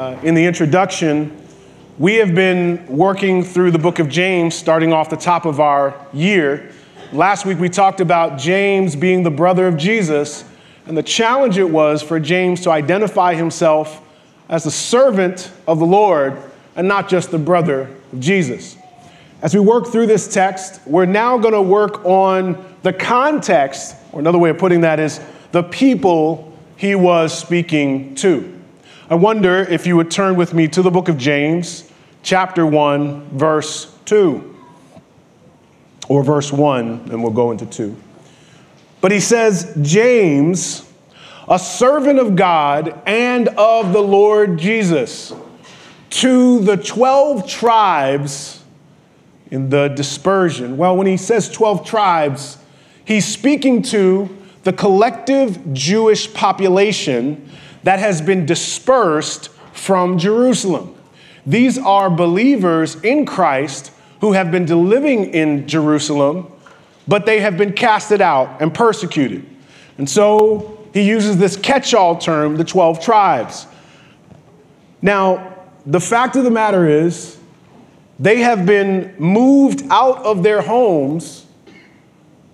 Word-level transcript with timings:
uh, 0.00 0.18
in 0.22 0.34
the 0.34 0.46
introduction, 0.46 1.36
we 1.98 2.14
have 2.14 2.34
been 2.34 2.86
working 2.86 3.44
through 3.44 3.70
the 3.70 3.78
book 3.78 3.98
of 3.98 4.08
James, 4.08 4.54
starting 4.54 4.94
off 4.94 5.10
the 5.10 5.16
top 5.16 5.44
of 5.44 5.60
our 5.60 5.94
year. 6.14 6.72
Last 7.12 7.44
week 7.44 7.58
we 7.58 7.68
talked 7.68 8.00
about 8.00 8.38
James 8.38 8.96
being 8.96 9.24
the 9.24 9.30
brother 9.30 9.66
of 9.66 9.76
Jesus, 9.76 10.42
and 10.86 10.96
the 10.96 11.02
challenge 11.02 11.58
it 11.58 11.68
was 11.68 12.02
for 12.02 12.18
James 12.18 12.62
to 12.62 12.70
identify 12.70 13.34
himself 13.34 14.00
as 14.48 14.64
the 14.64 14.70
servant 14.70 15.52
of 15.68 15.78
the 15.78 15.84
Lord 15.84 16.34
and 16.76 16.88
not 16.88 17.10
just 17.10 17.30
the 17.30 17.38
brother 17.38 17.82
of 18.10 18.20
Jesus. 18.20 18.78
As 19.42 19.52
we 19.52 19.60
work 19.60 19.88
through 19.88 20.06
this 20.06 20.32
text, 20.32 20.80
we're 20.86 21.04
now 21.04 21.36
going 21.36 21.52
to 21.52 21.60
work 21.60 22.06
on 22.06 22.64
the 22.84 22.94
context, 22.94 23.96
or 24.12 24.20
another 24.20 24.38
way 24.38 24.48
of 24.48 24.56
putting 24.56 24.80
that 24.80 24.98
is 24.98 25.20
the 25.52 25.62
people 25.62 26.56
he 26.78 26.94
was 26.94 27.38
speaking 27.38 28.14
to. 28.14 28.59
I 29.10 29.16
wonder 29.16 29.58
if 29.58 29.88
you 29.88 29.96
would 29.96 30.08
turn 30.08 30.36
with 30.36 30.54
me 30.54 30.68
to 30.68 30.82
the 30.82 30.90
book 30.92 31.08
of 31.08 31.18
James, 31.18 31.90
chapter 32.22 32.64
1, 32.64 33.36
verse 33.36 33.92
2. 34.04 34.56
Or 36.08 36.22
verse 36.22 36.52
1, 36.52 37.08
and 37.10 37.20
we'll 37.20 37.32
go 37.32 37.50
into 37.50 37.66
2. 37.66 37.96
But 39.00 39.10
he 39.10 39.18
says, 39.18 39.76
James, 39.82 40.88
a 41.48 41.58
servant 41.58 42.20
of 42.20 42.36
God 42.36 43.02
and 43.04 43.48
of 43.48 43.92
the 43.92 44.00
Lord 44.00 44.60
Jesus, 44.60 45.32
to 46.10 46.60
the 46.60 46.76
12 46.76 47.48
tribes 47.48 48.62
in 49.50 49.70
the 49.70 49.88
dispersion. 49.88 50.76
Well, 50.76 50.96
when 50.96 51.08
he 51.08 51.16
says 51.16 51.50
12 51.50 51.84
tribes, 51.84 52.58
he's 53.04 53.26
speaking 53.26 53.82
to 53.82 54.28
the 54.62 54.72
collective 54.72 55.74
Jewish 55.74 56.32
population 56.32 57.48
that 57.82 57.98
has 57.98 58.20
been 58.20 58.46
dispersed 58.46 59.48
from 59.72 60.18
Jerusalem. 60.18 60.94
These 61.46 61.78
are 61.78 62.10
believers 62.10 62.96
in 62.96 63.24
Christ 63.24 63.92
who 64.20 64.32
have 64.32 64.50
been 64.50 64.66
living 64.88 65.32
in 65.32 65.66
Jerusalem, 65.66 66.50
but 67.08 67.26
they 67.26 67.40
have 67.40 67.56
been 67.56 67.72
casted 67.72 68.20
out 68.20 68.60
and 68.60 68.72
persecuted. 68.72 69.46
And 69.98 70.08
so 70.08 70.86
he 70.92 71.02
uses 71.02 71.38
this 71.38 71.56
catch 71.56 71.94
all 71.94 72.16
term, 72.16 72.56
the 72.56 72.64
12 72.64 73.00
tribes. 73.00 73.66
Now, 75.02 75.56
the 75.86 76.00
fact 76.00 76.36
of 76.36 76.44
the 76.44 76.50
matter 76.50 76.86
is, 76.86 77.38
they 78.18 78.40
have 78.40 78.66
been 78.66 79.14
moved 79.18 79.82
out 79.90 80.18
of 80.18 80.42
their 80.42 80.60
homes 80.60 81.46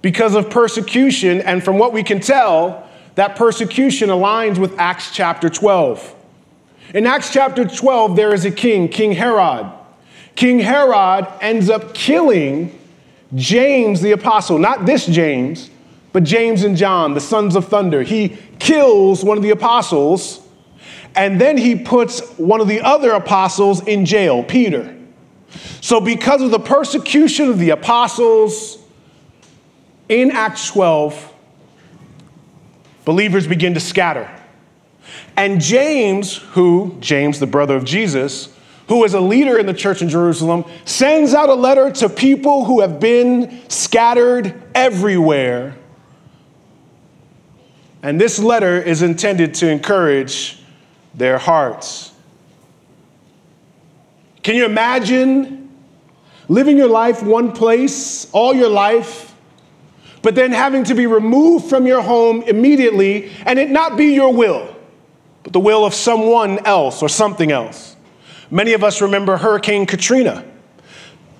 because 0.00 0.36
of 0.36 0.48
persecution. 0.48 1.40
And 1.40 1.64
from 1.64 1.78
what 1.78 1.92
we 1.92 2.04
can 2.04 2.20
tell, 2.20 2.85
that 3.16 3.34
persecution 3.34 4.10
aligns 4.10 4.58
with 4.58 4.78
Acts 4.78 5.10
chapter 5.10 5.48
12. 5.50 6.14
In 6.94 7.06
Acts 7.06 7.32
chapter 7.32 7.66
12, 7.66 8.14
there 8.14 8.32
is 8.32 8.44
a 8.44 8.50
king, 8.50 8.88
King 8.88 9.12
Herod. 9.12 9.66
King 10.36 10.60
Herod 10.60 11.26
ends 11.40 11.68
up 11.68 11.94
killing 11.94 12.78
James 13.34 14.02
the 14.02 14.12
apostle, 14.12 14.58
not 14.58 14.86
this 14.86 15.06
James, 15.06 15.70
but 16.12 16.24
James 16.24 16.62
and 16.62 16.76
John, 16.76 17.14
the 17.14 17.20
sons 17.20 17.56
of 17.56 17.66
thunder. 17.66 18.02
He 18.02 18.38
kills 18.58 19.24
one 19.24 19.36
of 19.36 19.42
the 19.42 19.50
apostles, 19.50 20.46
and 21.14 21.40
then 21.40 21.56
he 21.56 21.74
puts 21.74 22.20
one 22.38 22.60
of 22.60 22.68
the 22.68 22.82
other 22.82 23.12
apostles 23.12 23.86
in 23.86 24.04
jail, 24.04 24.44
Peter. 24.44 24.94
So, 25.80 26.00
because 26.00 26.42
of 26.42 26.50
the 26.50 26.58
persecution 26.58 27.48
of 27.48 27.58
the 27.58 27.70
apostles, 27.70 28.78
in 30.08 30.30
Acts 30.30 30.68
12, 30.68 31.32
believers 33.06 33.46
begin 33.46 33.72
to 33.72 33.80
scatter. 33.80 34.28
And 35.36 35.60
James, 35.62 36.36
who, 36.36 36.98
James, 37.00 37.40
the 37.40 37.46
brother 37.46 37.76
of 37.76 37.84
Jesus, 37.84 38.52
who 38.88 39.04
is 39.04 39.14
a 39.14 39.20
leader 39.20 39.58
in 39.58 39.64
the 39.64 39.72
church 39.72 40.02
in 40.02 40.10
Jerusalem, 40.10 40.64
sends 40.84 41.32
out 41.32 41.48
a 41.48 41.54
letter 41.54 41.90
to 41.90 42.08
people 42.10 42.66
who 42.66 42.82
have 42.82 43.00
been 43.00 43.62
scattered 43.70 44.62
everywhere. 44.74 45.76
And 48.02 48.20
this 48.20 48.38
letter 48.38 48.80
is 48.80 49.02
intended 49.02 49.54
to 49.54 49.70
encourage 49.70 50.60
their 51.14 51.38
hearts. 51.38 52.12
Can 54.42 54.56
you 54.56 54.64
imagine 54.64 55.70
living 56.48 56.76
your 56.76 56.88
life 56.88 57.22
one 57.22 57.52
place 57.52 58.28
all 58.32 58.54
your 58.54 58.68
life? 58.68 59.35
But 60.26 60.34
then 60.34 60.50
having 60.50 60.82
to 60.82 60.92
be 60.96 61.06
removed 61.06 61.70
from 61.70 61.86
your 61.86 62.02
home 62.02 62.42
immediately 62.42 63.30
and 63.44 63.60
it 63.60 63.70
not 63.70 63.96
be 63.96 64.06
your 64.06 64.34
will, 64.34 64.74
but 65.44 65.52
the 65.52 65.60
will 65.60 65.84
of 65.84 65.94
someone 65.94 66.58
else 66.66 67.00
or 67.00 67.08
something 67.08 67.52
else. 67.52 67.94
Many 68.50 68.72
of 68.72 68.82
us 68.82 69.00
remember 69.00 69.36
Hurricane 69.36 69.86
Katrina 69.86 70.44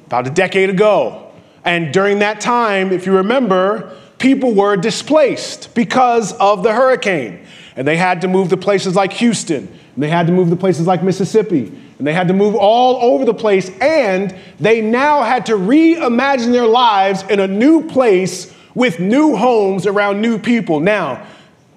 about 0.07 0.29
a 0.29 0.31
decade 0.31 0.71
ago. 0.71 1.33
And 1.65 1.93
during 1.93 2.21
that 2.21 2.41
time, 2.41 2.93
if 2.93 3.07
you 3.07 3.17
remember, 3.17 3.93
people 4.19 4.55
were 4.55 4.77
displaced 4.77 5.75
because 5.75 6.33
of 6.35 6.63
the 6.63 6.73
hurricane. 6.73 7.45
And 7.75 7.89
they 7.89 7.97
had 7.97 8.21
to 8.21 8.29
move 8.29 8.51
to 8.51 8.57
places 8.57 8.95
like 8.95 9.13
Houston, 9.15 9.67
and 9.97 10.03
they 10.05 10.11
had 10.11 10.29
to 10.29 10.33
move 10.33 10.49
to 10.51 10.57
places 10.57 10.87
like 10.87 11.03
Mississippi, 11.03 11.73
and 11.99 12.07
they 12.07 12.13
had 12.13 12.29
to 12.29 12.35
move 12.35 12.55
all 12.55 13.15
over 13.15 13.25
the 13.25 13.35
place. 13.35 13.69
And 13.81 14.33
they 14.61 14.81
now 14.81 15.25
had 15.25 15.47
to 15.47 15.55
reimagine 15.55 16.53
their 16.53 16.69
lives 16.69 17.25
in 17.25 17.41
a 17.41 17.49
new 17.49 17.89
place 17.89 18.53
with 18.77 19.01
new 19.01 19.35
homes 19.35 19.87
around 19.87 20.21
new 20.21 20.39
people. 20.39 20.79
Now, 20.79 21.27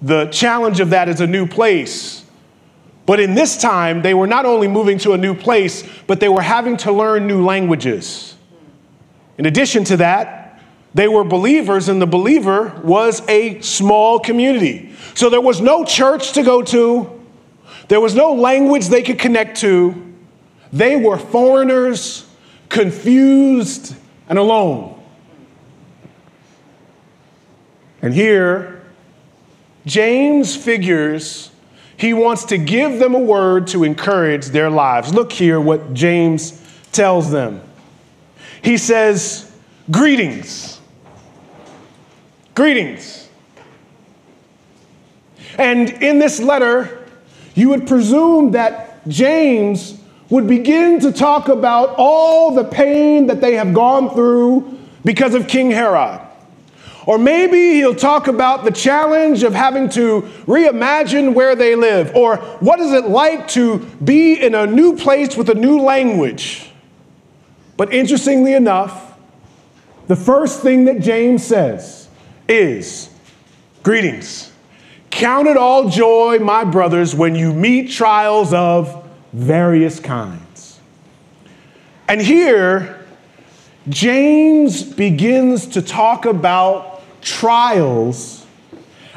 the 0.02 0.26
challenge 0.26 0.80
of 0.80 0.90
that 0.90 1.08
is 1.08 1.20
a 1.20 1.26
new 1.26 1.46
place. 1.46 2.24
But 3.06 3.18
in 3.18 3.34
this 3.34 3.56
time, 3.60 4.02
they 4.02 4.12
were 4.12 4.26
not 4.26 4.44
only 4.44 4.68
moving 4.68 4.98
to 4.98 5.14
a 5.14 5.18
new 5.18 5.34
place, 5.34 5.82
but 6.06 6.20
they 6.20 6.28
were 6.28 6.42
having 6.42 6.76
to 6.76 6.92
learn 6.92 7.26
new 7.26 7.42
languages. 7.42 8.36
In 9.38 9.46
addition 9.46 9.82
to 9.84 9.96
that, 9.96 10.60
they 10.92 11.08
were 11.08 11.24
believers, 11.24 11.88
and 11.88 12.02
the 12.02 12.06
believer 12.06 12.78
was 12.84 13.26
a 13.28 13.60
small 13.62 14.20
community. 14.20 14.94
So 15.14 15.30
there 15.30 15.40
was 15.40 15.60
no 15.60 15.84
church 15.84 16.32
to 16.32 16.42
go 16.42 16.60
to, 16.62 17.18
there 17.88 18.00
was 18.00 18.14
no 18.14 18.34
language 18.34 18.88
they 18.88 19.02
could 19.02 19.18
connect 19.18 19.58
to. 19.60 20.14
They 20.72 20.96
were 20.96 21.16
foreigners, 21.16 22.26
confused, 22.68 23.96
and 24.28 24.38
alone. 24.38 24.99
And 28.02 28.14
here, 28.14 28.82
James 29.86 30.56
figures 30.56 31.50
he 32.00 32.14
wants 32.14 32.46
to 32.46 32.56
give 32.56 32.98
them 32.98 33.14
a 33.14 33.18
word 33.18 33.66
to 33.68 33.84
encourage 33.84 34.46
their 34.46 34.70
lives. 34.70 35.12
Look 35.12 35.30
here 35.30 35.60
what 35.60 35.92
James 35.92 36.58
tells 36.92 37.30
them. 37.30 37.60
He 38.62 38.78
says, 38.78 39.54
Greetings. 39.90 40.80
Greetings. 42.54 43.28
And 45.58 45.90
in 46.02 46.18
this 46.18 46.40
letter, 46.40 47.06
you 47.54 47.68
would 47.68 47.86
presume 47.86 48.52
that 48.52 49.06
James 49.06 50.00
would 50.30 50.46
begin 50.46 51.00
to 51.00 51.12
talk 51.12 51.48
about 51.48 51.96
all 51.98 52.54
the 52.54 52.64
pain 52.64 53.26
that 53.26 53.42
they 53.42 53.56
have 53.56 53.74
gone 53.74 54.08
through 54.08 54.78
because 55.04 55.34
of 55.34 55.48
King 55.48 55.70
Herod. 55.70 56.20
Or 57.06 57.18
maybe 57.18 57.74
he'll 57.74 57.94
talk 57.94 58.26
about 58.26 58.64
the 58.64 58.70
challenge 58.70 59.42
of 59.42 59.54
having 59.54 59.88
to 59.90 60.22
reimagine 60.46 61.34
where 61.34 61.56
they 61.56 61.74
live. 61.74 62.14
Or 62.14 62.36
what 62.60 62.80
is 62.80 62.92
it 62.92 63.06
like 63.06 63.48
to 63.48 63.78
be 64.04 64.34
in 64.34 64.54
a 64.54 64.66
new 64.66 64.96
place 64.96 65.36
with 65.36 65.48
a 65.48 65.54
new 65.54 65.80
language? 65.80 66.70
But 67.76 67.92
interestingly 67.92 68.52
enough, 68.52 69.14
the 70.06 70.16
first 70.16 70.60
thing 70.60 70.84
that 70.84 71.00
James 71.00 71.44
says 71.44 72.08
is 72.48 73.10
Greetings. 73.82 74.52
Count 75.08 75.48
it 75.48 75.56
all 75.56 75.88
joy, 75.88 76.38
my 76.38 76.64
brothers, 76.64 77.14
when 77.14 77.34
you 77.34 77.54
meet 77.54 77.90
trials 77.90 78.52
of 78.52 79.08
various 79.32 79.98
kinds. 79.98 80.78
And 82.06 82.20
here, 82.20 82.99
James 83.88 84.82
begins 84.82 85.66
to 85.68 85.82
talk 85.82 86.26
about 86.26 87.02
trials, 87.22 88.46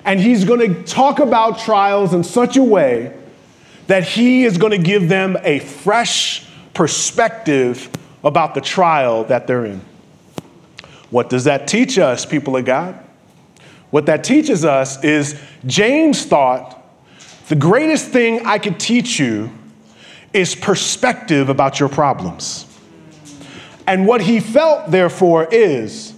and 0.05 0.19
he's 0.19 0.45
going 0.45 0.59
to 0.59 0.83
talk 0.83 1.19
about 1.19 1.59
trials 1.59 2.13
in 2.13 2.23
such 2.23 2.55
a 2.57 2.63
way 2.63 3.15
that 3.87 4.03
he 4.03 4.45
is 4.45 4.57
going 4.57 4.71
to 4.71 4.77
give 4.77 5.09
them 5.09 5.37
a 5.43 5.59
fresh 5.59 6.47
perspective 6.73 7.89
about 8.23 8.55
the 8.55 8.61
trial 8.61 9.25
that 9.25 9.47
they're 9.47 9.65
in. 9.65 9.81
What 11.09 11.29
does 11.29 11.43
that 11.43 11.67
teach 11.67 11.99
us, 11.99 12.25
people 12.25 12.55
of 12.55 12.65
God? 12.65 12.97
What 13.91 14.07
that 14.07 14.23
teaches 14.23 14.65
us 14.65 15.03
is 15.03 15.39
James 15.65 16.25
thought 16.25 16.81
the 17.49 17.55
greatest 17.55 18.09
thing 18.09 18.45
I 18.45 18.57
could 18.57 18.79
teach 18.79 19.19
you 19.19 19.51
is 20.31 20.55
perspective 20.55 21.49
about 21.49 21.79
your 21.79 21.89
problems. 21.89 22.65
And 23.85 24.07
what 24.07 24.21
he 24.21 24.39
felt, 24.39 24.91
therefore, 24.91 25.47
is 25.51 26.13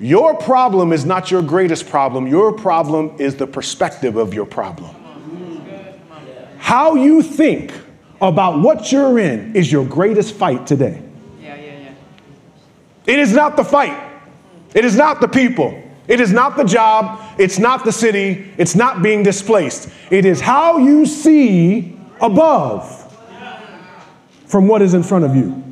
your 0.00 0.34
problem 0.36 0.92
is 0.92 1.04
not 1.04 1.30
your 1.30 1.42
greatest 1.42 1.88
problem. 1.88 2.26
Your 2.26 2.52
problem 2.52 3.16
is 3.18 3.36
the 3.36 3.46
perspective 3.46 4.16
of 4.16 4.34
your 4.34 4.46
problem. 4.46 4.94
How 6.58 6.94
you 6.96 7.22
think 7.22 7.72
about 8.20 8.60
what 8.60 8.90
you're 8.90 9.18
in 9.18 9.54
is 9.54 9.70
your 9.70 9.84
greatest 9.84 10.34
fight 10.34 10.66
today. 10.66 11.02
Yeah, 11.40 11.54
yeah, 11.54 11.78
yeah. 11.80 11.92
It 13.06 13.18
is 13.18 13.32
not 13.32 13.56
the 13.56 13.64
fight, 13.64 13.96
it 14.74 14.84
is 14.84 14.96
not 14.96 15.20
the 15.20 15.28
people. 15.28 15.82
It 16.08 16.20
is 16.20 16.32
not 16.32 16.56
the 16.56 16.62
job, 16.62 17.20
it's 17.36 17.58
not 17.58 17.84
the 17.84 17.90
city, 17.90 18.52
it's 18.58 18.76
not 18.76 19.02
being 19.02 19.24
displaced. 19.24 19.88
It 20.08 20.24
is 20.24 20.40
how 20.40 20.78
you 20.78 21.04
see 21.04 21.98
above 22.20 23.02
from 24.46 24.68
what 24.68 24.82
is 24.82 24.94
in 24.94 25.02
front 25.02 25.24
of 25.24 25.34
you. 25.34 25.65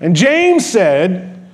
And 0.00 0.14
James 0.14 0.66
said, 0.66 1.48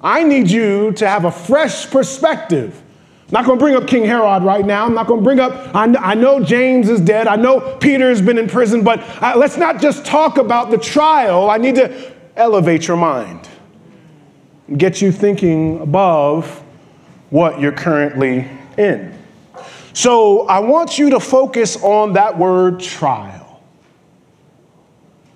I 0.00 0.22
need 0.22 0.50
you 0.50 0.92
to 0.92 1.08
have 1.08 1.24
a 1.24 1.30
fresh 1.30 1.90
perspective. 1.90 2.80
I'm 3.26 3.32
not 3.32 3.46
going 3.46 3.58
to 3.58 3.64
bring 3.64 3.74
up 3.74 3.86
King 3.86 4.04
Herod 4.04 4.42
right 4.42 4.64
now. 4.64 4.84
I'm 4.84 4.94
not 4.94 5.06
going 5.06 5.20
to 5.20 5.24
bring 5.24 5.40
up, 5.40 5.74
I, 5.74 5.84
I 5.94 6.14
know 6.14 6.44
James 6.44 6.90
is 6.90 7.00
dead. 7.00 7.26
I 7.26 7.36
know 7.36 7.76
Peter 7.76 8.10
has 8.10 8.20
been 8.20 8.36
in 8.36 8.48
prison, 8.48 8.84
but 8.84 9.00
uh, 9.22 9.34
let's 9.36 9.56
not 9.56 9.80
just 9.80 10.04
talk 10.04 10.36
about 10.36 10.70
the 10.70 10.78
trial. 10.78 11.48
I 11.48 11.56
need 11.56 11.76
to 11.76 12.12
elevate 12.36 12.86
your 12.86 12.96
mind, 12.96 13.48
get 14.76 15.00
you 15.00 15.10
thinking 15.10 15.80
above 15.80 16.62
what 17.30 17.60
you're 17.60 17.72
currently 17.72 18.48
in. 18.76 19.16
So 19.94 20.46
I 20.48 20.58
want 20.58 20.98
you 20.98 21.10
to 21.10 21.20
focus 21.20 21.76
on 21.82 22.14
that 22.14 22.36
word 22.36 22.80
trial 22.80 23.62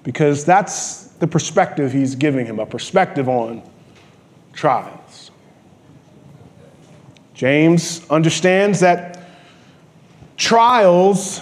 because 0.03 0.45
that's 0.45 1.08
the 1.19 1.26
perspective 1.26 1.93
he's 1.93 2.15
giving 2.15 2.47
him 2.47 2.59
a 2.59 2.67
perspective 2.67 3.29
on 3.29 3.62
trials. 4.53 5.31
James 7.35 8.09
understands 8.11 8.81
that 8.81 9.29
trials 10.37 11.41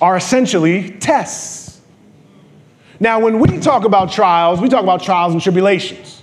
are 0.00 0.16
essentially 0.16 0.90
tests. 0.90 1.80
Now, 3.00 3.20
when 3.20 3.40
we 3.40 3.58
talk 3.58 3.84
about 3.84 4.12
trials, 4.12 4.60
we 4.60 4.68
talk 4.68 4.82
about 4.82 5.02
trials 5.02 5.32
and 5.32 5.42
tribulations. 5.42 6.22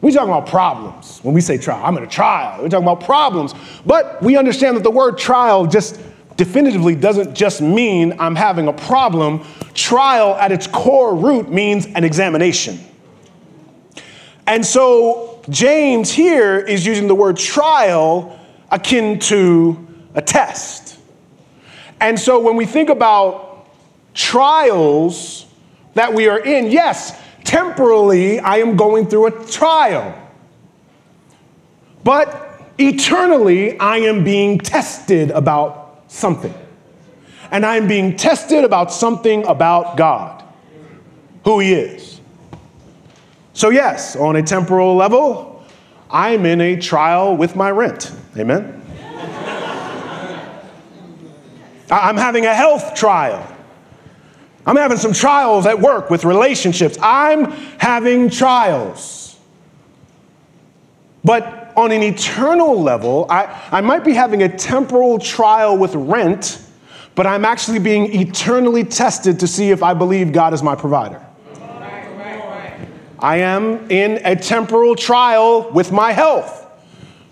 We 0.00 0.12
talk 0.12 0.24
about 0.24 0.46
problems. 0.46 1.18
When 1.22 1.34
we 1.34 1.40
say 1.40 1.58
trial, 1.58 1.84
I'm 1.84 1.96
in 1.96 2.04
a 2.04 2.06
trial. 2.06 2.62
We're 2.62 2.68
talking 2.68 2.84
about 2.84 3.02
problems. 3.02 3.54
But 3.84 4.22
we 4.22 4.36
understand 4.36 4.76
that 4.76 4.82
the 4.82 4.90
word 4.90 5.18
trial 5.18 5.66
just 5.66 6.00
definitively 6.36 6.94
doesn't 6.94 7.34
just 7.34 7.60
mean 7.60 8.14
I'm 8.18 8.36
having 8.36 8.68
a 8.68 8.72
problem. 8.72 9.44
Trial 9.74 10.34
at 10.34 10.52
its 10.52 10.66
core 10.66 11.14
root 11.14 11.50
means 11.50 11.86
an 11.86 12.04
examination. 12.04 12.78
And 14.46 14.64
so 14.64 15.42
James 15.48 16.12
here 16.12 16.58
is 16.58 16.86
using 16.86 17.08
the 17.08 17.14
word 17.14 17.36
trial 17.36 18.38
akin 18.70 19.18
to 19.20 19.86
a 20.14 20.22
test. 20.22 20.98
And 22.00 22.18
so 22.18 22.40
when 22.40 22.56
we 22.56 22.66
think 22.66 22.88
about 22.88 23.68
trials 24.14 25.46
that 25.94 26.12
we 26.12 26.28
are 26.28 26.38
in, 26.38 26.70
yes, 26.70 27.18
temporally 27.44 28.38
I 28.38 28.58
am 28.58 28.76
going 28.76 29.08
through 29.08 29.26
a 29.26 29.46
trial. 29.46 30.14
But 32.04 32.60
eternally 32.78 33.78
I 33.80 33.98
am 33.98 34.22
being 34.22 34.58
tested 34.58 35.30
about 35.30 35.85
something. 36.08 36.54
And 37.50 37.64
I 37.64 37.76
am 37.76 37.86
being 37.86 38.16
tested 38.16 38.64
about 38.64 38.92
something 38.92 39.44
about 39.46 39.96
God, 39.96 40.44
who 41.44 41.60
He 41.60 41.72
is. 41.72 42.20
So, 43.52 43.70
yes, 43.70 44.16
on 44.16 44.36
a 44.36 44.42
temporal 44.42 44.96
level, 44.96 45.64
I'm 46.10 46.44
in 46.44 46.60
a 46.60 46.76
trial 46.76 47.36
with 47.36 47.56
my 47.56 47.70
rent. 47.70 48.12
Amen? 48.36 48.82
I'm 51.90 52.16
having 52.16 52.46
a 52.46 52.54
health 52.54 52.94
trial. 52.94 53.46
I'm 54.66 54.76
having 54.76 54.98
some 54.98 55.12
trials 55.12 55.66
at 55.66 55.80
work 55.80 56.10
with 56.10 56.24
relationships. 56.24 56.98
I'm 57.00 57.52
having 57.78 58.28
trials. 58.28 59.38
But 61.24 61.65
on 61.76 61.92
an 61.92 62.02
eternal 62.02 62.80
level, 62.80 63.26
I, 63.28 63.68
I 63.70 63.80
might 63.80 64.04
be 64.04 64.14
having 64.14 64.42
a 64.42 64.56
temporal 64.56 65.18
trial 65.18 65.76
with 65.76 65.94
rent, 65.94 66.62
but 67.14 67.26
I'm 67.26 67.44
actually 67.44 67.78
being 67.78 68.14
eternally 68.20 68.84
tested 68.84 69.40
to 69.40 69.46
see 69.46 69.70
if 69.70 69.82
I 69.82 69.94
believe 69.94 70.32
God 70.32 70.54
is 70.54 70.62
my 70.62 70.74
provider. 70.74 71.22
I 73.18 73.38
am 73.38 73.90
in 73.90 74.20
a 74.24 74.36
temporal 74.36 74.94
trial 74.94 75.70
with 75.72 75.90
my 75.90 76.12
health, 76.12 76.66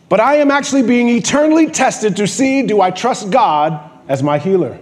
but 0.08 0.20
I 0.20 0.36
am 0.36 0.50
actually 0.50 0.82
being 0.82 1.08
eternally 1.08 1.70
tested 1.70 2.16
to 2.16 2.26
see 2.26 2.62
do 2.62 2.80
I 2.80 2.90
trust 2.90 3.30
God 3.30 3.90
as 4.08 4.22
my 4.22 4.38
healer? 4.38 4.78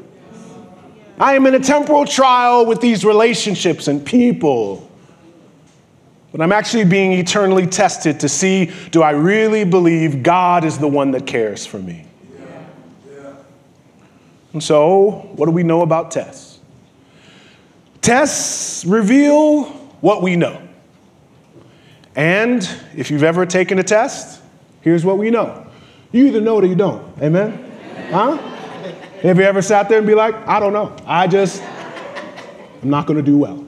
I 1.19 1.35
am 1.35 1.47
in 1.47 1.55
a 1.55 1.61
temporal 1.61 2.05
trial 2.05 2.67
with 2.67 2.81
these 2.81 3.05
relationships 3.05 3.89
and 3.89 4.05
people. 4.05 4.89
But 6.33 6.41
I'm 6.41 6.53
actually 6.53 6.85
being 6.85 7.13
eternally 7.13 7.67
tested 7.67 8.19
to 8.21 8.29
see 8.29 8.73
do 8.91 9.03
I 9.03 9.11
really 9.11 9.65
believe 9.65 10.23
God 10.23 10.65
is 10.65 10.79
the 10.79 10.89
one 10.89 11.11
that 11.13 11.27
cares 11.27 11.67
for 11.67 11.79
me? 11.79 12.07
And 14.53 14.63
so, 14.63 15.31
what 15.35 15.47
do 15.47 15.53
we 15.53 15.63
know 15.63 15.83
about 15.83 16.11
tests? 16.11 16.59
Tests 18.01 18.85
reveal 18.85 19.65
what 20.01 20.23
we 20.23 20.37
know. 20.37 20.61
And 22.15 22.69
if 22.95 23.11
you've 23.11 23.23
ever 23.23 23.47
taken 23.47 23.79
a 23.79 23.83
test, 23.83 24.43
here's 24.83 25.05
what 25.05 25.17
we 25.17 25.31
know. 25.31 25.67
You 26.11 26.27
either 26.27 26.41
know 26.41 26.59
it 26.59 26.65
or 26.65 26.67
you 26.67 26.75
don't. 26.75 27.17
Amen? 27.23 27.71
Huh? 28.11 28.37
Have 29.23 29.39
you 29.39 29.45
ever 29.45 29.63
sat 29.63 29.89
there 29.89 29.99
and 29.99 30.07
be 30.07 30.15
like, 30.15 30.35
I 30.47 30.61
don't 30.61 30.73
know. 30.73 30.95
I 31.07 31.27
just, 31.27 31.63
I'm 32.83 32.91
not 32.91 33.07
going 33.07 33.17
to 33.17 33.23
do 33.23 33.39
well. 33.39 33.62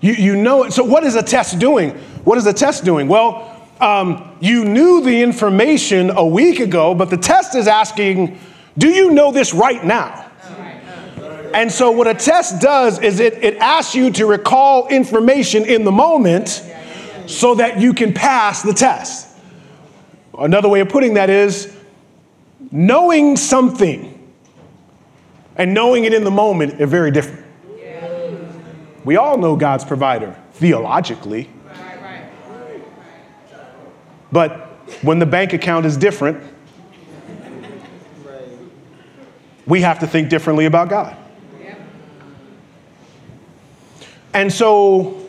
You, 0.00 0.12
you 0.14 0.36
know 0.36 0.64
it. 0.64 0.72
So, 0.72 0.84
what 0.84 1.04
is 1.04 1.14
a 1.14 1.22
test 1.22 1.58
doing? 1.58 1.90
What 2.24 2.38
is 2.38 2.46
a 2.46 2.52
test 2.52 2.84
doing? 2.84 3.08
Well, 3.08 3.56
um, 3.80 4.36
you 4.40 4.64
knew 4.64 5.02
the 5.02 5.22
information 5.22 6.10
a 6.10 6.24
week 6.24 6.60
ago, 6.60 6.94
but 6.94 7.10
the 7.10 7.16
test 7.16 7.54
is 7.54 7.66
asking, 7.66 8.38
do 8.76 8.88
you 8.88 9.10
know 9.10 9.32
this 9.32 9.54
right 9.54 9.84
now? 9.84 10.26
And 11.52 11.70
so, 11.70 11.90
what 11.90 12.06
a 12.06 12.14
test 12.14 12.60
does 12.60 13.00
is 13.00 13.20
it, 13.20 13.42
it 13.42 13.56
asks 13.56 13.94
you 13.94 14.10
to 14.12 14.26
recall 14.26 14.86
information 14.88 15.64
in 15.64 15.84
the 15.84 15.92
moment 15.92 16.64
so 17.26 17.56
that 17.56 17.80
you 17.80 17.92
can 17.92 18.14
pass 18.14 18.62
the 18.62 18.72
test. 18.72 19.28
Another 20.38 20.68
way 20.68 20.80
of 20.80 20.88
putting 20.88 21.14
that 21.14 21.28
is 21.28 21.76
knowing 22.70 23.36
something 23.36 24.16
and 25.56 25.74
knowing 25.74 26.04
it 26.04 26.14
in 26.14 26.24
the 26.24 26.30
moment 26.30 26.80
are 26.80 26.86
very 26.86 27.10
different. 27.10 27.44
We 29.04 29.16
all 29.16 29.38
know 29.38 29.56
God's 29.56 29.84
provider 29.84 30.36
theologically. 30.52 31.48
But 34.32 34.52
when 35.02 35.18
the 35.18 35.26
bank 35.26 35.52
account 35.52 35.86
is 35.86 35.96
different, 35.96 36.42
we 39.66 39.80
have 39.80 40.00
to 40.00 40.06
think 40.06 40.28
differently 40.28 40.66
about 40.66 40.88
God. 40.88 41.16
And 44.32 44.52
so, 44.52 45.28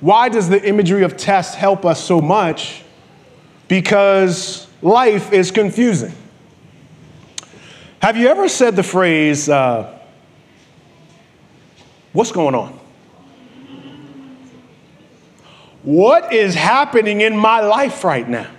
why 0.00 0.28
does 0.28 0.48
the 0.48 0.62
imagery 0.64 1.02
of 1.02 1.16
tests 1.16 1.54
help 1.54 1.84
us 1.84 2.02
so 2.02 2.20
much? 2.20 2.82
Because 3.66 4.68
life 4.80 5.32
is 5.32 5.50
confusing. 5.50 6.12
Have 8.00 8.16
you 8.16 8.28
ever 8.28 8.48
said 8.48 8.76
the 8.76 8.84
phrase, 8.84 9.48
uh, 9.48 9.95
What's 12.16 12.32
going 12.32 12.54
on? 12.54 12.72
What 15.82 16.32
is 16.32 16.54
happening 16.54 17.20
in 17.20 17.36
my 17.36 17.60
life 17.60 18.04
right 18.04 18.26
now? 18.26 18.50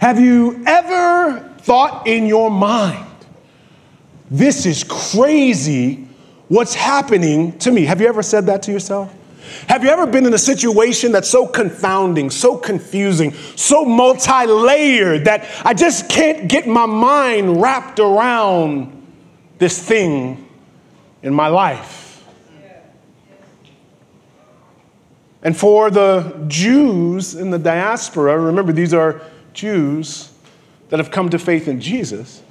Have 0.00 0.18
you 0.18 0.62
ever 0.66 1.40
thought 1.58 2.06
in 2.06 2.24
your 2.26 2.50
mind, 2.50 3.04
This 4.30 4.64
is 4.64 4.82
crazy 4.82 6.08
what's 6.48 6.72
happening 6.72 7.58
to 7.58 7.70
me? 7.70 7.84
Have 7.84 8.00
you 8.00 8.06
ever 8.06 8.22
said 8.22 8.46
that 8.46 8.62
to 8.62 8.72
yourself? 8.72 9.14
Have 9.68 9.84
you 9.84 9.90
ever 9.90 10.06
been 10.06 10.24
in 10.24 10.32
a 10.32 10.38
situation 10.38 11.12
that's 11.12 11.28
so 11.28 11.46
confounding, 11.46 12.30
so 12.30 12.56
confusing, 12.56 13.34
so 13.56 13.84
multi 13.84 14.46
layered 14.46 15.26
that 15.26 15.46
I 15.66 15.74
just 15.74 16.08
can't 16.08 16.48
get 16.48 16.66
my 16.66 16.86
mind 16.86 17.60
wrapped 17.60 17.98
around 17.98 18.90
this 19.58 19.78
thing 19.86 20.48
in 21.22 21.34
my 21.34 21.48
life? 21.48 22.03
And 25.44 25.54
for 25.54 25.90
the 25.90 26.44
Jews 26.48 27.34
in 27.34 27.50
the 27.50 27.58
diaspora, 27.58 28.40
remember 28.40 28.72
these 28.72 28.94
are 28.94 29.20
Jews 29.52 30.32
that 30.88 30.98
have 30.98 31.10
come 31.10 31.28
to 31.28 31.38
faith 31.38 31.68
in 31.68 31.82
Jesus. 31.82 32.42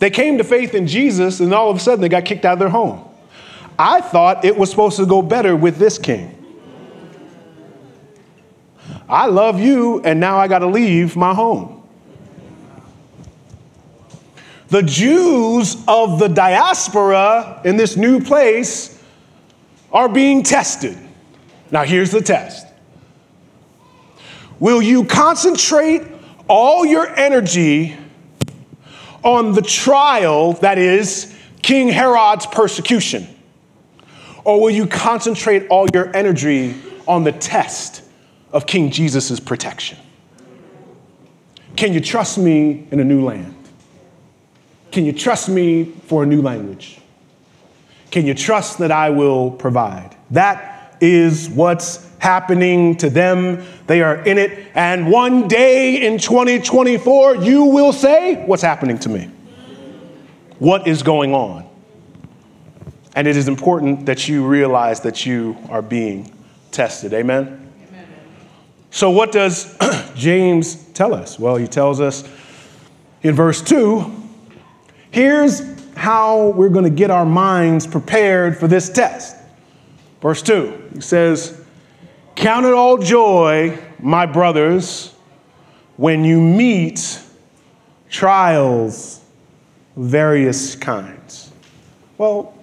They 0.00 0.10
came 0.10 0.38
to 0.38 0.44
faith 0.44 0.74
in 0.74 0.88
Jesus, 0.88 1.38
and 1.40 1.54
all 1.54 1.70
of 1.70 1.76
a 1.76 1.80
sudden 1.80 2.00
they 2.00 2.08
got 2.08 2.24
kicked 2.24 2.44
out 2.44 2.54
of 2.54 2.58
their 2.58 2.68
home. 2.68 3.06
I 3.78 4.00
thought 4.00 4.44
it 4.44 4.56
was 4.56 4.70
supposed 4.70 4.96
to 4.96 5.06
go 5.06 5.22
better 5.22 5.54
with 5.54 5.76
this 5.76 5.98
king. 5.98 6.36
I 9.08 9.26
love 9.26 9.60
you, 9.60 10.00
and 10.02 10.18
now 10.18 10.38
I 10.38 10.48
got 10.48 10.60
to 10.60 10.66
leave 10.66 11.16
my 11.16 11.32
home. 11.32 11.76
The 14.68 14.82
Jews 14.82 15.76
of 15.86 16.18
the 16.18 16.28
diaspora 16.28 17.60
in 17.64 17.76
this 17.76 17.96
new 17.96 18.20
place 18.20 18.99
are 19.92 20.08
being 20.08 20.42
tested. 20.42 20.96
Now, 21.70 21.84
here's 21.84 22.10
the 22.10 22.20
test 22.20 22.66
Will 24.58 24.82
you 24.82 25.04
concentrate 25.04 26.02
all 26.48 26.84
your 26.84 27.08
energy 27.16 27.96
on 29.22 29.52
the 29.52 29.62
trial 29.62 30.54
that 30.54 30.78
is 30.78 31.34
King 31.62 31.88
Herod's 31.88 32.46
persecution? 32.46 33.26
Or 34.44 34.60
will 34.60 34.70
you 34.70 34.86
concentrate 34.86 35.68
all 35.68 35.86
your 35.92 36.14
energy 36.16 36.74
on 37.06 37.24
the 37.24 37.32
test 37.32 38.02
of 38.52 38.66
King 38.66 38.90
Jesus' 38.90 39.38
protection? 39.38 39.98
Can 41.76 41.92
you 41.92 42.00
trust 42.00 42.38
me 42.38 42.86
in 42.90 43.00
a 43.00 43.04
new 43.04 43.24
land? 43.24 43.54
Can 44.90 45.04
you 45.04 45.12
trust 45.12 45.48
me 45.48 45.84
for 46.06 46.22
a 46.22 46.26
new 46.26 46.42
language? 46.42 47.00
Can 48.10 48.26
you 48.26 48.34
trust 48.34 48.78
that 48.78 48.90
I 48.90 49.10
will 49.10 49.50
provide? 49.50 50.16
That 50.30 50.96
is 51.00 51.48
what's 51.48 52.06
happening 52.18 52.96
to 52.96 53.10
them. 53.10 53.64
They 53.86 54.02
are 54.02 54.16
in 54.16 54.38
it. 54.38 54.68
And 54.74 55.10
one 55.10 55.48
day 55.48 56.06
in 56.06 56.18
2024, 56.18 57.36
you 57.36 57.64
will 57.64 57.92
say, 57.92 58.44
What's 58.46 58.62
happening 58.62 58.98
to 59.00 59.08
me? 59.08 59.30
What 60.58 60.86
is 60.86 61.02
going 61.02 61.34
on? 61.34 61.68
And 63.14 63.26
it 63.26 63.36
is 63.36 63.48
important 63.48 64.06
that 64.06 64.28
you 64.28 64.46
realize 64.46 65.00
that 65.00 65.26
you 65.26 65.56
are 65.68 65.82
being 65.82 66.32
tested. 66.70 67.12
Amen? 67.12 67.72
Amen. 67.88 68.08
So, 68.90 69.10
what 69.10 69.32
does 69.32 69.76
James 70.14 70.76
tell 70.92 71.14
us? 71.14 71.38
Well, 71.38 71.56
he 71.56 71.66
tells 71.66 72.00
us 72.00 72.28
in 73.22 73.34
verse 73.34 73.62
2 73.62 74.18
here's 75.10 75.79
how 76.00 76.46
we're 76.56 76.70
going 76.70 76.86
to 76.86 76.88
get 76.88 77.10
our 77.10 77.26
minds 77.26 77.86
prepared 77.86 78.56
for 78.56 78.66
this 78.66 78.88
test. 78.88 79.36
Verse 80.22 80.40
2, 80.40 80.92
he 80.94 81.00
says, 81.02 81.62
Count 82.34 82.64
it 82.64 82.72
all 82.72 82.96
joy, 82.96 83.78
my 83.98 84.24
brothers, 84.24 85.12
when 85.98 86.24
you 86.24 86.40
meet 86.40 87.20
trials 88.08 89.20
of 89.94 90.04
various 90.04 90.74
kinds. 90.74 91.52
Well, 92.16 92.54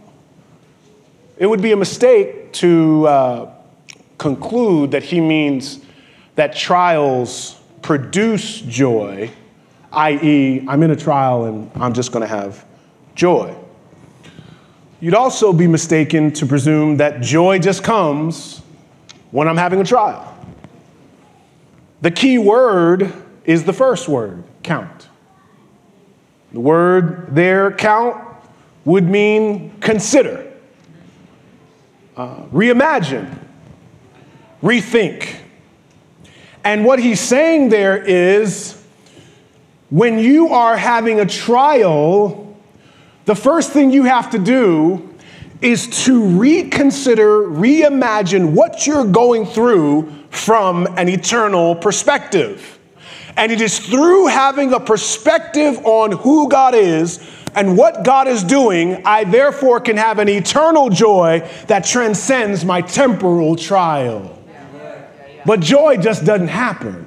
it 1.38 1.46
would 1.46 1.62
be 1.62 1.74
a 1.74 1.77
mistake 1.77 2.53
to 2.53 3.06
uh, 3.06 3.53
conclude 4.17 4.89
that 4.89 5.03
he 5.03 5.22
means 5.22 5.79
that 6.34 6.56
trials 6.56 7.62
produce 7.84 8.62
joy, 8.62 9.29
i.e., 9.91 10.65
I'm 10.67 10.82
in 10.82 10.89
a 10.89 10.96
trial 10.96 11.46
and 11.46 11.70
I'm 11.75 11.94
just 11.94 12.12
going 12.12 12.22
to 12.22 12.27
have 12.27 12.65
joy. 13.17 13.53
You'd 15.01 15.13
also 15.13 15.51
be 15.51 15.67
mistaken 15.67 16.31
to 16.33 16.45
presume 16.45 16.97
that 16.97 17.21
joy 17.21 17.59
just 17.59 17.83
comes 17.83 18.62
when 19.31 19.50
I'm 19.50 19.57
having 19.57 19.81
a 19.81 19.83
trial. 19.83 20.33
The 22.01 22.12
key 22.12 22.38
word 22.38 23.12
is 23.43 23.65
the 23.65 23.74
first 23.74 24.07
word, 24.07 24.43
count. 24.63 25.09
The 26.53 26.59
word 26.62 27.36
there, 27.36 27.71
count, 27.71 28.24
would 28.86 29.03
mean 29.03 29.77
consider 29.81 30.47
uh, 32.17 32.43
reimagine, 32.45 33.38
rethink. 34.63 35.36
And 36.63 36.83
what 36.83 37.00
he's 37.00 37.21
saying 37.21 37.69
there 37.69 37.97
is 37.97 38.83
when 39.89 40.19
you 40.19 40.50
are 40.50 40.75
having 40.75 41.19
a 41.19 41.25
trial, 41.25 42.47
the 43.27 43.36
first 43.36 43.74
thing 43.74 43.91
you 43.91 44.03
have 44.03 44.31
to 44.31 44.39
do 44.39 45.13
is 45.60 46.05
to 46.05 46.24
reconsider, 46.24 47.41
reimagine 47.41 48.53
what 48.53 48.88
you're 48.88 49.03
going 49.03 49.46
through 49.46 50.10
from 50.29 50.88
an 50.98 51.10
eternal 51.10 51.75
perspective. 51.75 52.79
And 53.36 53.51
it 53.51 53.60
is 53.60 53.79
through 53.79 54.27
having 54.27 54.72
a 54.72 54.79
perspective 54.79 55.77
on 55.86 56.13
who 56.13 56.48
God 56.48 56.74
is 56.74 57.19
and 57.53 57.77
what 57.77 58.05
God 58.05 58.29
is 58.29 58.43
doing, 58.43 59.05
I 59.05 59.25
therefore 59.25 59.81
can 59.81 59.98
have 59.98 60.19
an 60.19 60.29
eternal 60.29 60.89
joy 60.89 61.46
that 61.67 61.84
transcends 61.84 62.63
my 62.63 62.79
temporal 62.79 63.57
trial. 63.57 64.41
But 65.46 65.60
joy 65.60 65.98
just 65.98 66.24
doesn't 66.24 66.48
happen. 66.48 67.06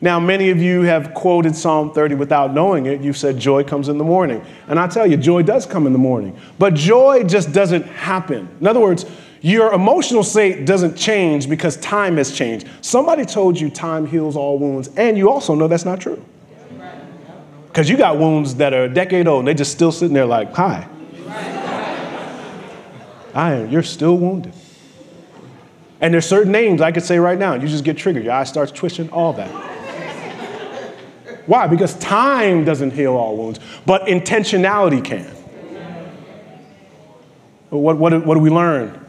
Now, 0.00 0.20
many 0.20 0.50
of 0.50 0.58
you 0.58 0.82
have 0.82 1.12
quoted 1.12 1.56
Psalm 1.56 1.92
30 1.92 2.14
without 2.14 2.54
knowing 2.54 2.86
it. 2.86 3.00
You've 3.00 3.16
said 3.16 3.38
joy 3.38 3.64
comes 3.64 3.88
in 3.88 3.98
the 3.98 4.04
morning. 4.04 4.44
And 4.68 4.78
I 4.78 4.86
tell 4.86 5.06
you, 5.06 5.16
joy 5.16 5.42
does 5.42 5.66
come 5.66 5.86
in 5.86 5.92
the 5.92 5.98
morning. 5.98 6.38
But 6.58 6.74
joy 6.74 7.24
just 7.24 7.52
doesn't 7.52 7.84
happen. 7.84 8.48
In 8.60 8.66
other 8.68 8.78
words, 8.78 9.06
your 9.40 9.72
emotional 9.72 10.22
state 10.22 10.66
doesn't 10.66 10.96
change 10.96 11.48
because 11.48 11.76
time 11.78 12.16
has 12.16 12.32
changed. 12.32 12.68
Somebody 12.80 13.24
told 13.24 13.58
you 13.58 13.70
time 13.70 14.06
heals 14.06 14.36
all 14.36 14.58
wounds, 14.58 14.88
and 14.96 15.16
you 15.16 15.30
also 15.30 15.54
know 15.54 15.68
that's 15.68 15.84
not 15.84 16.00
true. 16.00 16.24
Because 17.68 17.88
you 17.88 17.96
got 17.96 18.18
wounds 18.18 18.56
that 18.56 18.72
are 18.72 18.84
a 18.84 18.88
decade 18.88 19.28
old 19.28 19.40
and 19.40 19.48
they 19.48 19.54
just 19.54 19.70
still 19.70 19.92
sitting 19.92 20.14
there 20.14 20.26
like, 20.26 20.52
hi. 20.52 20.88
I 23.34 23.52
am, 23.52 23.70
you're 23.70 23.84
still 23.84 24.16
wounded. 24.16 24.52
And 26.00 26.14
there's 26.14 26.26
certain 26.26 26.50
names 26.50 26.80
I 26.80 26.90
could 26.90 27.02
say 27.02 27.18
right 27.18 27.38
now, 27.38 27.52
and 27.52 27.62
you 27.62 27.68
just 27.68 27.84
get 27.84 27.96
triggered. 27.96 28.24
Your 28.24 28.32
eye 28.32 28.44
starts 28.44 28.72
twitching, 28.72 29.10
all 29.10 29.32
that. 29.34 29.67
Why? 31.48 31.66
Because 31.66 31.94
time 31.94 32.66
doesn't 32.66 32.90
heal 32.90 33.14
all 33.14 33.34
wounds, 33.34 33.58
but 33.86 34.02
intentionality 34.02 35.02
can. 35.02 35.24
What, 37.70 37.96
what, 37.96 38.26
what 38.26 38.34
do 38.34 38.40
we 38.40 38.50
learn? 38.50 39.06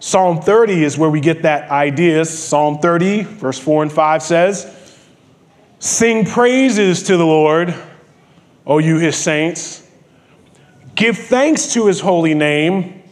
Psalm 0.00 0.40
30 0.40 0.82
is 0.82 0.98
where 0.98 1.08
we 1.08 1.20
get 1.20 1.42
that 1.42 1.70
idea. 1.70 2.24
Psalm 2.24 2.80
30, 2.80 3.22
verse 3.22 3.60
4 3.60 3.84
and 3.84 3.92
5 3.92 4.22
says, 4.24 4.98
Sing 5.78 6.26
praises 6.26 7.04
to 7.04 7.16
the 7.16 7.24
Lord, 7.24 7.72
O 8.66 8.78
you 8.78 8.98
his 8.98 9.16
saints. 9.16 9.88
Give 10.96 11.16
thanks 11.16 11.74
to 11.74 11.86
his 11.86 12.00
holy 12.00 12.34
name, 12.34 13.04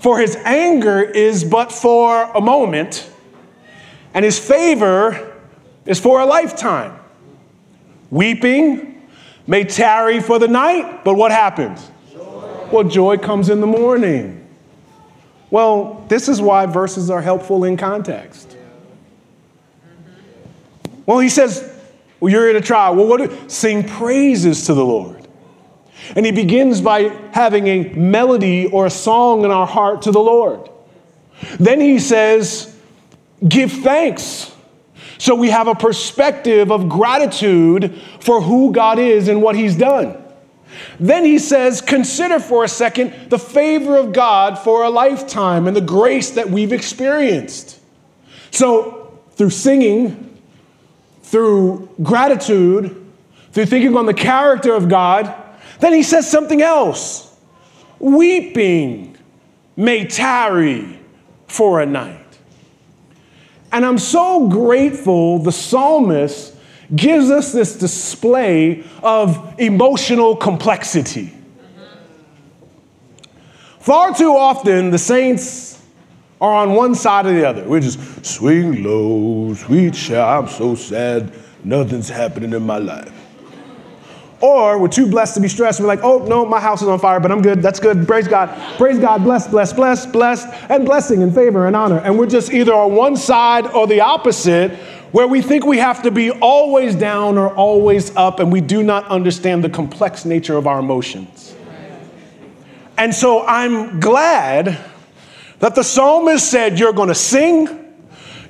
for 0.00 0.18
his 0.18 0.34
anger 0.44 1.00
is 1.00 1.44
but 1.44 1.70
for 1.70 2.24
a 2.32 2.40
moment, 2.40 3.08
and 4.12 4.24
his 4.24 4.40
favor 4.40 5.36
is 5.86 6.00
for 6.00 6.18
a 6.20 6.26
lifetime. 6.26 6.99
Weeping 8.10 9.08
may 9.46 9.64
tarry 9.64 10.20
for 10.20 10.38
the 10.38 10.48
night, 10.48 11.04
but 11.04 11.14
what 11.14 11.30
happens? 11.30 11.90
Joy. 12.12 12.68
Well, 12.72 12.84
joy 12.84 13.16
comes 13.18 13.48
in 13.48 13.60
the 13.60 13.66
morning. 13.66 14.48
Well, 15.50 16.04
this 16.08 16.28
is 16.28 16.40
why 16.40 16.66
verses 16.66 17.10
are 17.10 17.22
helpful 17.22 17.64
in 17.64 17.76
context. 17.76 18.56
Well, 21.06 21.18
he 21.18 21.28
says, 21.28 21.68
well, 22.20 22.30
you're 22.30 22.50
in 22.50 22.56
a 22.56 22.60
trial. 22.60 22.94
Well, 22.94 23.06
what 23.06 23.18
do, 23.18 23.48
sing 23.48 23.82
praises 23.88 24.66
to 24.66 24.74
the 24.74 24.84
Lord. 24.84 25.26
And 26.14 26.24
he 26.24 26.32
begins 26.32 26.80
by 26.80 27.08
having 27.32 27.66
a 27.66 27.84
melody 27.94 28.66
or 28.66 28.86
a 28.86 28.90
song 28.90 29.44
in 29.44 29.50
our 29.50 29.66
heart 29.66 30.02
to 30.02 30.12
the 30.12 30.20
Lord. 30.20 30.68
Then 31.58 31.80
he 31.80 31.98
says, 31.98 32.76
give 33.46 33.72
thanks. 33.72 34.54
So 35.20 35.34
we 35.34 35.50
have 35.50 35.68
a 35.68 35.74
perspective 35.74 36.72
of 36.72 36.88
gratitude 36.88 38.00
for 38.20 38.40
who 38.40 38.72
God 38.72 38.98
is 38.98 39.28
and 39.28 39.42
what 39.42 39.54
he's 39.54 39.76
done. 39.76 40.16
Then 40.98 41.26
he 41.26 41.38
says, 41.38 41.82
consider 41.82 42.40
for 42.40 42.64
a 42.64 42.68
second 42.68 43.28
the 43.28 43.38
favor 43.38 43.98
of 43.98 44.14
God 44.14 44.58
for 44.58 44.82
a 44.82 44.88
lifetime 44.88 45.66
and 45.66 45.76
the 45.76 45.82
grace 45.82 46.30
that 46.30 46.48
we've 46.48 46.72
experienced. 46.72 47.78
So, 48.50 49.20
through 49.32 49.50
singing, 49.50 50.38
through 51.22 51.90
gratitude, 52.02 52.96
through 53.52 53.66
thinking 53.66 53.98
on 53.98 54.06
the 54.06 54.14
character 54.14 54.72
of 54.72 54.88
God, 54.88 55.34
then 55.80 55.92
he 55.92 56.02
says 56.02 56.30
something 56.30 56.62
else. 56.62 57.38
Weeping 57.98 59.18
may 59.76 60.06
tarry 60.06 60.98
for 61.46 61.82
a 61.82 61.84
night. 61.84 62.19
And 63.72 63.86
I'm 63.86 63.98
so 63.98 64.48
grateful 64.48 65.38
the 65.38 65.52
psalmist 65.52 66.56
gives 66.94 67.30
us 67.30 67.52
this 67.52 67.76
display 67.76 68.84
of 69.02 69.54
emotional 69.58 70.34
complexity. 70.34 71.32
Far 73.78 74.14
too 74.14 74.36
often, 74.36 74.90
the 74.90 74.98
saints 74.98 75.82
are 76.40 76.52
on 76.52 76.74
one 76.74 76.94
side 76.94 77.26
or 77.26 77.32
the 77.32 77.46
other. 77.46 77.64
We're 77.64 77.80
just 77.80 78.24
swing 78.24 78.82
low, 78.82 79.54
sweet 79.54 79.94
child, 79.94 80.46
I'm 80.46 80.50
so 80.50 80.74
sad, 80.74 81.32
nothing's 81.64 82.08
happening 82.08 82.52
in 82.52 82.62
my 82.62 82.78
life. 82.78 83.19
Or 84.40 84.78
we're 84.78 84.88
too 84.88 85.06
blessed 85.06 85.34
to 85.34 85.40
be 85.40 85.48
stressed. 85.48 85.80
We're 85.80 85.86
like, 85.86 86.02
oh, 86.02 86.24
no, 86.24 86.46
my 86.46 86.60
house 86.60 86.80
is 86.80 86.88
on 86.88 86.98
fire, 86.98 87.20
but 87.20 87.30
I'm 87.30 87.42
good. 87.42 87.60
That's 87.60 87.78
good. 87.78 88.06
Praise 88.06 88.26
God. 88.26 88.48
Praise 88.78 88.98
God. 88.98 89.22
Bless, 89.22 89.46
bless, 89.46 89.72
bless, 89.72 90.06
blessed, 90.06 90.48
and 90.70 90.86
blessing 90.86 91.22
and 91.22 91.34
favor 91.34 91.66
and 91.66 91.76
honor. 91.76 91.98
And 91.98 92.18
we're 92.18 92.26
just 92.26 92.50
either 92.50 92.72
on 92.72 92.94
one 92.94 93.16
side 93.16 93.66
or 93.66 93.86
the 93.86 94.00
opposite, 94.00 94.72
where 95.12 95.28
we 95.28 95.42
think 95.42 95.66
we 95.66 95.76
have 95.78 96.02
to 96.04 96.10
be 96.10 96.30
always 96.30 96.94
down 96.94 97.36
or 97.36 97.54
always 97.54 98.16
up, 98.16 98.40
and 98.40 98.50
we 98.50 98.62
do 98.62 98.82
not 98.82 99.06
understand 99.08 99.62
the 99.62 99.68
complex 99.68 100.24
nature 100.24 100.56
of 100.56 100.66
our 100.66 100.78
emotions. 100.78 101.54
And 102.96 103.14
so 103.14 103.44
I'm 103.46 104.00
glad 104.00 104.78
that 105.58 105.74
the 105.74 105.82
psalmist 105.82 106.50
said, 106.50 106.78
You're 106.78 106.92
going 106.92 107.08
to 107.08 107.14
sing, 107.14 107.94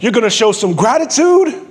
you're 0.00 0.12
going 0.12 0.24
to 0.24 0.30
show 0.30 0.52
some 0.52 0.74
gratitude 0.74 1.69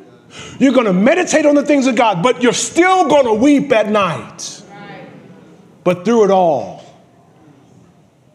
you're 0.59 0.73
going 0.73 0.85
to 0.85 0.93
meditate 0.93 1.45
on 1.45 1.55
the 1.55 1.65
things 1.65 1.87
of 1.87 1.95
God, 1.95 2.21
but 2.21 2.41
you're 2.41 2.53
still 2.53 3.07
going 3.07 3.25
to 3.25 3.33
weep 3.33 3.71
at 3.71 3.89
night. 3.89 4.63
But 5.83 6.05
through 6.05 6.25
it 6.25 6.31
all, 6.31 6.83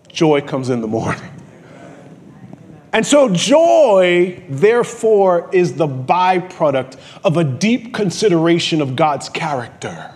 joy 0.09 0.41
comes 0.41 0.71
in 0.71 0.81
the 0.81 0.89
morning. 0.89 1.31
And 2.93 3.05
so, 3.05 3.29
joy, 3.29 4.41
therefore, 4.49 5.51
is 5.53 5.75
the 5.75 5.89
byproduct 5.89 6.97
of 7.25 7.37
a 7.37 7.43
deep 7.43 7.93
consideration 7.93 8.81
of 8.81 8.95
God's 8.95 9.29
character 9.29 10.13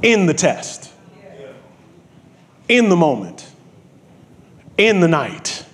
in 0.00 0.26
the 0.26 0.34
test, 0.34 0.92
in 2.68 2.88
the 2.88 2.96
moment, 2.96 3.50
in 4.78 5.00
the 5.00 5.08
night, 5.08 5.64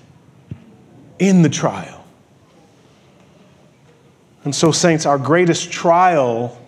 in 1.19 1.43
the 1.43 1.51
trial. 1.51 1.98
And 4.49 4.55
so, 4.55 4.73
saints, 4.73 5.05
our 5.05 5.19
greatest 5.19 5.71
trial, 5.71 6.59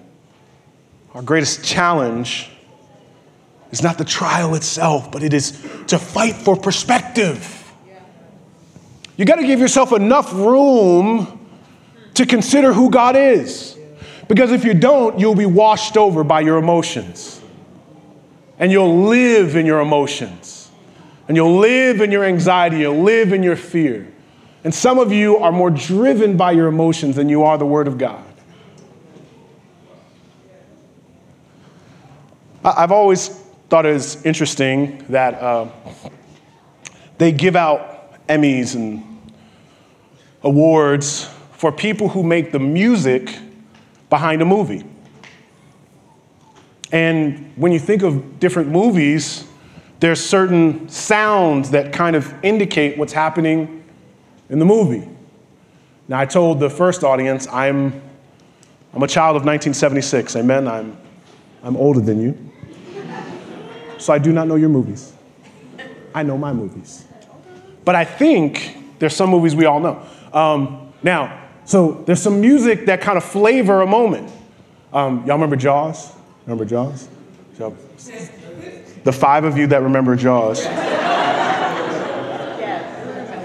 our 1.14 1.22
greatest 1.22 1.64
challenge 1.64 2.50
is 3.70 3.82
not 3.82 3.96
the 3.96 4.04
trial 4.04 4.54
itself, 4.54 5.10
but 5.10 5.22
it 5.22 5.32
is 5.32 5.52
to 5.86 5.98
fight 5.98 6.34
for 6.34 6.56
perspective. 6.56 7.72
You 9.16 9.24
got 9.24 9.36
to 9.36 9.46
give 9.46 9.60
yourself 9.60 9.92
enough 9.92 10.30
room 10.34 11.48
to 12.12 12.26
consider 12.26 12.74
who 12.74 12.90
God 12.90 13.16
is. 13.16 13.78
Because 14.28 14.52
if 14.52 14.62
you 14.62 14.74
don't, 14.74 15.18
you'll 15.18 15.34
be 15.34 15.46
washed 15.46 15.96
over 15.96 16.22
by 16.22 16.42
your 16.42 16.58
emotions. 16.58 17.40
And 18.58 18.70
you'll 18.70 19.04
live 19.04 19.56
in 19.56 19.64
your 19.64 19.80
emotions. 19.80 20.70
And 21.28 21.34
you'll 21.34 21.56
live 21.56 22.02
in 22.02 22.12
your 22.12 22.24
anxiety. 22.24 22.80
You'll 22.80 23.02
live 23.02 23.32
in 23.32 23.42
your 23.42 23.56
fear. 23.56 24.12
And 24.62 24.74
some 24.74 24.98
of 24.98 25.10
you 25.10 25.38
are 25.38 25.52
more 25.52 25.70
driven 25.70 26.36
by 26.36 26.52
your 26.52 26.68
emotions 26.68 27.16
than 27.16 27.28
you 27.28 27.44
are 27.44 27.56
the 27.56 27.66
Word 27.66 27.88
of 27.88 27.96
God. 27.96 28.24
I've 32.62 32.92
always 32.92 33.28
thought 33.70 33.86
it 33.86 33.92
was 33.94 34.22
interesting 34.26 35.02
that 35.08 35.34
uh, 35.34 35.68
they 37.16 37.32
give 37.32 37.56
out 37.56 38.26
Emmys 38.28 38.74
and 38.74 39.02
awards 40.42 41.24
for 41.52 41.72
people 41.72 42.08
who 42.08 42.22
make 42.22 42.52
the 42.52 42.58
music 42.58 43.34
behind 44.10 44.42
a 44.42 44.44
movie. 44.44 44.84
And 46.92 47.52
when 47.56 47.72
you 47.72 47.78
think 47.78 48.02
of 48.02 48.40
different 48.40 48.68
movies, 48.68 49.46
there's 50.00 50.22
certain 50.22 50.88
sounds 50.88 51.70
that 51.70 51.92
kind 51.92 52.16
of 52.16 52.34
indicate 52.42 52.98
what's 52.98 53.12
happening 53.12 53.79
in 54.50 54.58
the 54.58 54.64
movie. 54.64 55.08
Now, 56.08 56.18
I 56.18 56.26
told 56.26 56.60
the 56.60 56.68
first 56.68 57.04
audience, 57.04 57.46
I'm, 57.46 58.02
I'm 58.92 59.02
a 59.02 59.08
child 59.08 59.36
of 59.36 59.44
1976. 59.44 60.36
Amen. 60.36 60.68
I'm, 60.68 60.98
I'm 61.62 61.76
older 61.76 62.00
than 62.00 62.20
you. 62.20 62.36
So 63.98 64.12
I 64.12 64.18
do 64.18 64.32
not 64.32 64.48
know 64.48 64.56
your 64.56 64.68
movies. 64.68 65.12
I 66.14 66.24
know 66.24 66.36
my 66.36 66.52
movies. 66.52 67.04
But 67.84 67.94
I 67.94 68.04
think 68.04 68.76
there's 68.98 69.14
some 69.14 69.30
movies 69.30 69.54
we 69.54 69.66
all 69.66 69.78
know. 69.78 70.04
Um, 70.32 70.92
now, 71.02 71.48
so 71.64 72.02
there's 72.06 72.20
some 72.20 72.40
music 72.40 72.86
that 72.86 73.00
kind 73.00 73.16
of 73.16 73.24
flavor 73.24 73.82
a 73.82 73.86
moment. 73.86 74.32
Um, 74.92 75.18
y'all 75.26 75.36
remember 75.36 75.54
Jaws? 75.56 76.12
Remember 76.46 76.64
Jaws? 76.64 77.08
So, 77.56 77.76
The 79.04 79.12
five 79.12 79.44
of 79.44 79.56
you 79.56 79.68
that 79.68 79.82
remember 79.82 80.16
Jaws. 80.16 80.64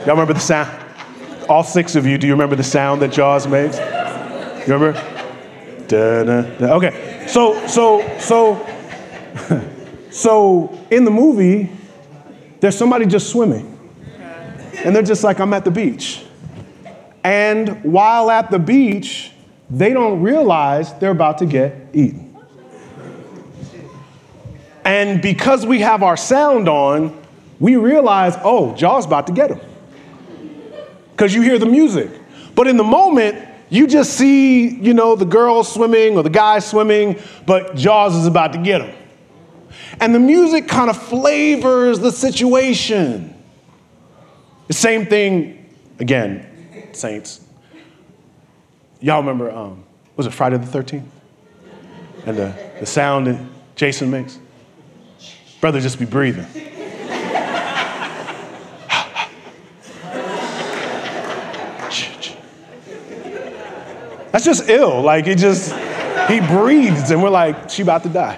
Y'all 0.06 0.14
remember 0.14 0.34
the 0.34 0.40
sound? 0.40 0.85
All 1.46 1.64
six 1.64 1.96
of 1.96 2.06
you, 2.06 2.18
do 2.18 2.28
you 2.28 2.34
remember 2.34 2.56
the 2.56 2.64
sound 2.64 3.02
that 3.02 3.12
Jaws 3.12 3.48
makes? 3.48 3.78
You 3.78 4.74
remember? 4.74 4.94
Da, 5.88 6.24
da, 6.24 6.42
da. 6.58 6.74
Okay, 6.76 7.26
so 7.28 7.68
so 7.68 8.18
so 8.20 8.66
so 10.12 10.78
in 10.90 11.06
the 11.06 11.12
movie, 11.12 11.70
there's 12.60 12.78
somebody 12.78 13.06
just 13.06 13.30
swimming, 13.30 13.78
and 14.84 14.96
they're 14.96 15.04
just 15.04 15.24
like, 15.24 15.40
I'm 15.40 15.54
at 15.54 15.66
the 15.66 15.72
beach, 15.72 16.26
and 17.24 17.84
while 17.84 18.32
at 18.32 18.52
the 18.52 18.60
beach, 18.60 19.32
they 19.70 19.94
don't 19.94 20.22
realize 20.22 20.94
they're 20.96 21.12
about 21.12 21.40
to 21.40 21.46
get 21.46 21.90
eaten. 21.94 22.24
And 24.84 25.20
because 25.20 25.66
we 25.66 25.80
have 25.80 26.04
our 26.04 26.16
sound 26.16 26.70
on, 26.70 27.20
we 27.60 27.76
realize, 27.76 28.36
oh, 28.44 28.76
Jaws 28.76 29.08
about 29.08 29.26
to 29.28 29.34
get 29.34 29.50
him 29.50 29.60
because 31.16 31.34
you 31.34 31.42
hear 31.42 31.58
the 31.58 31.66
music. 31.66 32.10
But 32.56 32.68
in 32.68 32.76
the 32.76 32.84
moment, 32.84 33.48
you 33.70 33.88
just 33.88 34.14
see, 34.14 34.68
you 34.68 34.94
know, 34.94 35.16
the 35.16 35.26
girl 35.26 35.64
swimming 35.64 36.18
or 36.18 36.24
the 36.24 36.30
guy 36.30 36.60
swimming, 36.60 37.20
but 37.46 37.76
Jaws 37.76 38.16
is 38.16 38.28
about 38.28 38.52
to 38.54 38.60
get 38.60 38.82
him. 38.82 38.96
And 40.02 40.14
the 40.14 40.20
music 40.20 40.68
kind 40.68 40.90
of 40.90 41.02
flavors 41.02 42.00
the 42.00 42.12
situation. 42.12 43.34
The 44.68 44.74
same 44.74 45.06
thing, 45.06 45.70
again, 46.00 46.90
saints. 46.92 47.46
Y'all 49.00 49.22
remember, 49.22 49.52
um, 49.52 49.84
was 50.18 50.28
it 50.28 50.32
Friday 50.32 50.58
the 50.58 50.66
13th? 50.66 51.06
And 52.26 52.38
the, 52.38 52.72
the 52.80 52.86
sound 52.86 53.28
that 53.28 53.40
Jason 53.76 54.12
makes? 54.12 54.38
Brother, 55.62 55.80
just 55.80 55.98
be 55.98 56.06
breathing. 56.06 56.46
That's 64.36 64.44
just 64.44 64.68
ill. 64.68 65.02
Like, 65.02 65.28
it 65.28 65.38
just, 65.38 65.74
he 66.30 66.42
breathes, 66.42 67.10
and 67.10 67.24
we're 67.24 67.30
like, 67.30 67.70
she 67.70 67.84
about 67.84 68.04
to 68.04 68.10
die. 68.10 68.38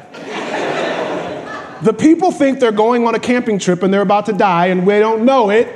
The 1.82 1.92
people 1.92 2.32
think 2.32 2.60
they're 2.60 2.72
going 2.72 3.08
on 3.08 3.16
a 3.16 3.20
camping 3.20 3.58
trip 3.58 3.82
and 3.82 3.92
they're 3.92 4.04
about 4.04 4.28
to 4.28 4.34
die, 4.34 4.68
and 4.68 4.86
we 4.86 5.00
don't 5.00 5.26
know 5.26 5.50
it. 5.50 5.76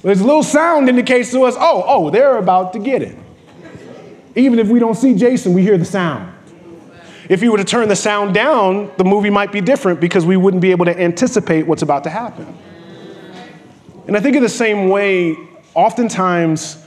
There's 0.00 0.22
a 0.22 0.24
little 0.24 0.42
sound 0.42 0.88
indicates 0.88 1.32
to 1.32 1.42
us, 1.42 1.54
oh, 1.58 1.84
oh, 1.86 2.08
they're 2.08 2.38
about 2.38 2.72
to 2.72 2.78
get 2.78 3.02
it. 3.02 3.14
Even 4.36 4.58
if 4.58 4.68
we 4.68 4.78
don't 4.78 4.94
see 4.94 5.14
Jason, 5.14 5.52
we 5.52 5.60
hear 5.60 5.76
the 5.76 5.84
sound. 5.84 6.32
If 7.28 7.42
you 7.42 7.52
were 7.52 7.58
to 7.58 7.64
turn 7.64 7.90
the 7.90 7.96
sound 7.96 8.32
down, 8.32 8.90
the 8.96 9.04
movie 9.04 9.28
might 9.28 9.52
be 9.52 9.60
different 9.60 10.00
because 10.00 10.24
we 10.24 10.38
wouldn't 10.38 10.62
be 10.62 10.70
able 10.70 10.86
to 10.86 10.98
anticipate 10.98 11.66
what's 11.66 11.82
about 11.82 12.04
to 12.04 12.10
happen. 12.10 12.46
And 14.06 14.16
I 14.16 14.20
think 14.20 14.34
in 14.34 14.42
the 14.42 14.48
same 14.48 14.88
way, 14.88 15.36
oftentimes 15.74 16.81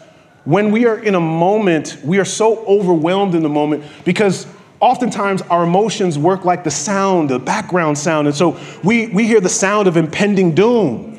when 0.46 0.72
we 0.72 0.86
are 0.86 0.98
in 0.98 1.16
a 1.16 1.20
moment, 1.20 1.98
we 2.04 2.20
are 2.20 2.26
so 2.26 2.64
overwhelmed 2.66 3.36
in 3.36 3.44
the 3.44 3.50
moment 3.50 3.84
because 4.06 4.48
oftentimes 4.80 5.42
our 5.44 5.64
emotions 5.64 6.18
work 6.18 6.46
like 6.46 6.64
the 6.64 6.72
sound, 6.72 7.30
the 7.30 7.40
background 7.40 7.98
sound. 7.98 8.28
And 8.28 8.36
so 8.36 8.60
we, 8.84 9.08
we 9.08 9.26
hear 9.26 9.42
the 9.42 9.50
sound 9.50 9.88
of 9.88 9.98
impending 9.98 10.54
doom. 10.54 11.16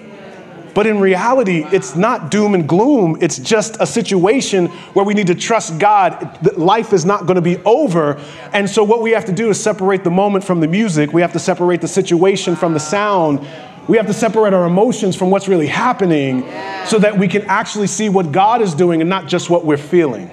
But 0.77 0.87
in 0.87 1.01
reality, 1.01 1.65
it's 1.73 1.97
not 1.97 2.31
doom 2.31 2.55
and 2.55 2.69
gloom. 2.69 3.17
It's 3.23 3.39
just 3.39 3.79
a 3.81 3.87
situation 3.87 4.67
where 4.93 5.07
we 5.07 5.15
need 5.15 5.29
to 5.29 5.35
trust 5.35 5.79
God. 5.79 6.59
Life 6.59 6.93
is 6.93 7.07
not 7.07 7.23
going 7.23 7.37
to 7.37 7.41
be 7.41 7.57
over. 7.65 8.21
And 8.53 8.69
so, 8.69 8.85
what 8.85 9.01
we 9.01 9.13
have 9.13 9.25
to 9.25 9.33
do 9.33 9.49
is 9.49 9.59
separate 9.59 10.05
the 10.05 10.11
moment 10.11 10.45
from 10.45 10.61
the 10.61 10.69
music. 10.69 11.15
We 11.15 11.23
have 11.23 11.33
to 11.33 11.39
separate 11.39 11.81
the 11.81 11.89
situation 11.89 12.57
from 12.57 12.75
the 12.75 12.79
sound. 12.79 13.41
We 13.89 13.97
have 13.99 14.07
to 14.07 14.13
separate 14.13 14.53
our 14.53 14.67
emotions 14.67 15.15
from 15.15 15.31
what's 15.31 15.47
really 15.49 15.69
happening 15.69 16.43
yeah. 16.43 16.85
so 16.87 16.99
that 16.99 17.19
we 17.19 17.29
can 17.29 17.43
actually 17.43 17.87
see 17.87 18.09
what 18.09 18.33
God 18.33 18.61
is 18.61 18.75
doing 18.75 19.01
and 19.01 19.09
not 19.09 19.29
just 19.29 19.49
what 19.49 19.65
we're 19.65 19.77
feeling. 19.77 20.31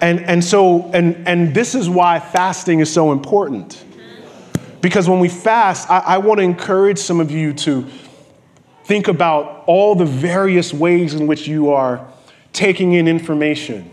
And, 0.00 0.20
and 0.20 0.44
so, 0.44 0.90
and, 0.92 1.26
and 1.26 1.54
this 1.54 1.74
is 1.74 1.88
why 1.88 2.20
fasting 2.20 2.80
is 2.80 2.92
so 2.92 3.12
important. 3.12 3.82
Because 4.80 5.08
when 5.08 5.20
we 5.20 5.28
fast, 5.28 5.90
I, 5.90 5.98
I 5.98 6.18
want 6.18 6.38
to 6.38 6.44
encourage 6.44 6.98
some 6.98 7.18
of 7.18 7.30
you 7.30 7.52
to 7.54 7.86
think 8.84 9.08
about 9.08 9.64
all 9.66 9.94
the 9.94 10.04
various 10.04 10.72
ways 10.72 11.14
in 11.14 11.26
which 11.26 11.48
you 11.48 11.72
are 11.72 12.06
taking 12.52 12.92
in 12.92 13.08
information. 13.08 13.90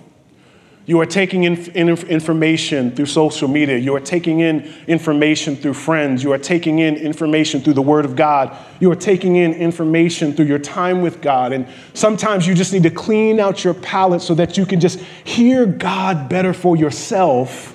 You 0.86 1.00
are 1.00 1.06
taking 1.06 1.46
in, 1.46 1.56
in 1.72 1.90
information 1.90 2.92
through 2.92 3.06
social 3.06 3.48
media. 3.48 3.78
You 3.78 3.96
are 3.96 4.02
taking 4.02 4.42
in 4.42 4.70
information 4.88 5.56
through 5.56 5.76
friends. 5.76 6.24
You 6.24 6.34
are 6.34 6.38
taking 6.38 6.80
in 6.80 6.98
information 6.98 7.62
through 7.62 7.76
the 7.76 7.82
Word 7.82 8.04
of 8.04 8.18
God. 8.18 8.58
You 8.82 8.92
are 8.92 8.96
taking 8.96 9.38
in 9.38 9.54
information 9.54 10.34
through 10.34 10.48
your 10.48 10.60
time 10.60 11.02
with 11.02 11.22
God. 11.22 11.54
And 11.54 11.68
sometimes 11.94 12.46
you 12.46 12.54
just 12.54 12.74
need 12.74 12.84
to 12.84 12.90
clean 12.90 13.40
out 13.40 13.64
your 13.64 13.74
palate 13.74 14.22
so 14.22 14.36
that 14.36 14.58
you 14.58 14.66
can 14.66 14.82
just 14.82 15.00
hear 15.00 15.66
God 15.66 16.28
better 16.28 16.54
for 16.54 16.76
yourself 16.76 17.74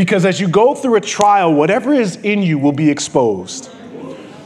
because 0.00 0.24
as 0.24 0.40
you 0.40 0.48
go 0.48 0.74
through 0.74 0.94
a 0.94 1.00
trial, 1.02 1.52
whatever 1.52 1.92
is 1.92 2.16
in 2.16 2.42
you 2.42 2.58
will 2.58 2.72
be 2.72 2.90
exposed. 2.90 3.70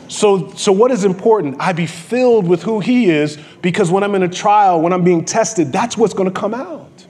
So, 0.08 0.50
so 0.54 0.72
what 0.72 0.90
is 0.90 1.04
important? 1.04 1.60
I 1.60 1.72
be 1.72 1.86
filled 1.86 2.48
with 2.48 2.64
who 2.64 2.80
He 2.80 3.08
is 3.08 3.38
because 3.62 3.88
when 3.88 4.02
I'm 4.02 4.16
in 4.16 4.24
a 4.24 4.28
trial, 4.28 4.80
when 4.80 4.92
I'm 4.92 5.04
being 5.04 5.24
tested, 5.24 5.70
that's 5.70 5.96
what's 5.96 6.12
going 6.12 6.28
to 6.28 6.34
come 6.34 6.54
out. 6.54 7.06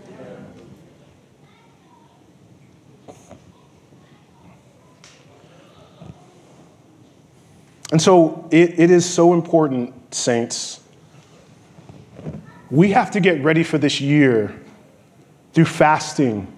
And 7.95 8.03
so 8.03 8.49
it, 8.51 8.81
it 8.81 8.91
is 8.91 9.09
so 9.09 9.35
important, 9.35 10.13
saints. 10.13 10.81
We 12.69 12.91
have 12.91 13.13
to 13.13 13.21
get 13.21 13.41
ready 13.45 13.63
for 13.63 13.79
this 13.79 14.01
year 14.01 14.53
through 15.53 15.67
fasting 15.67 16.53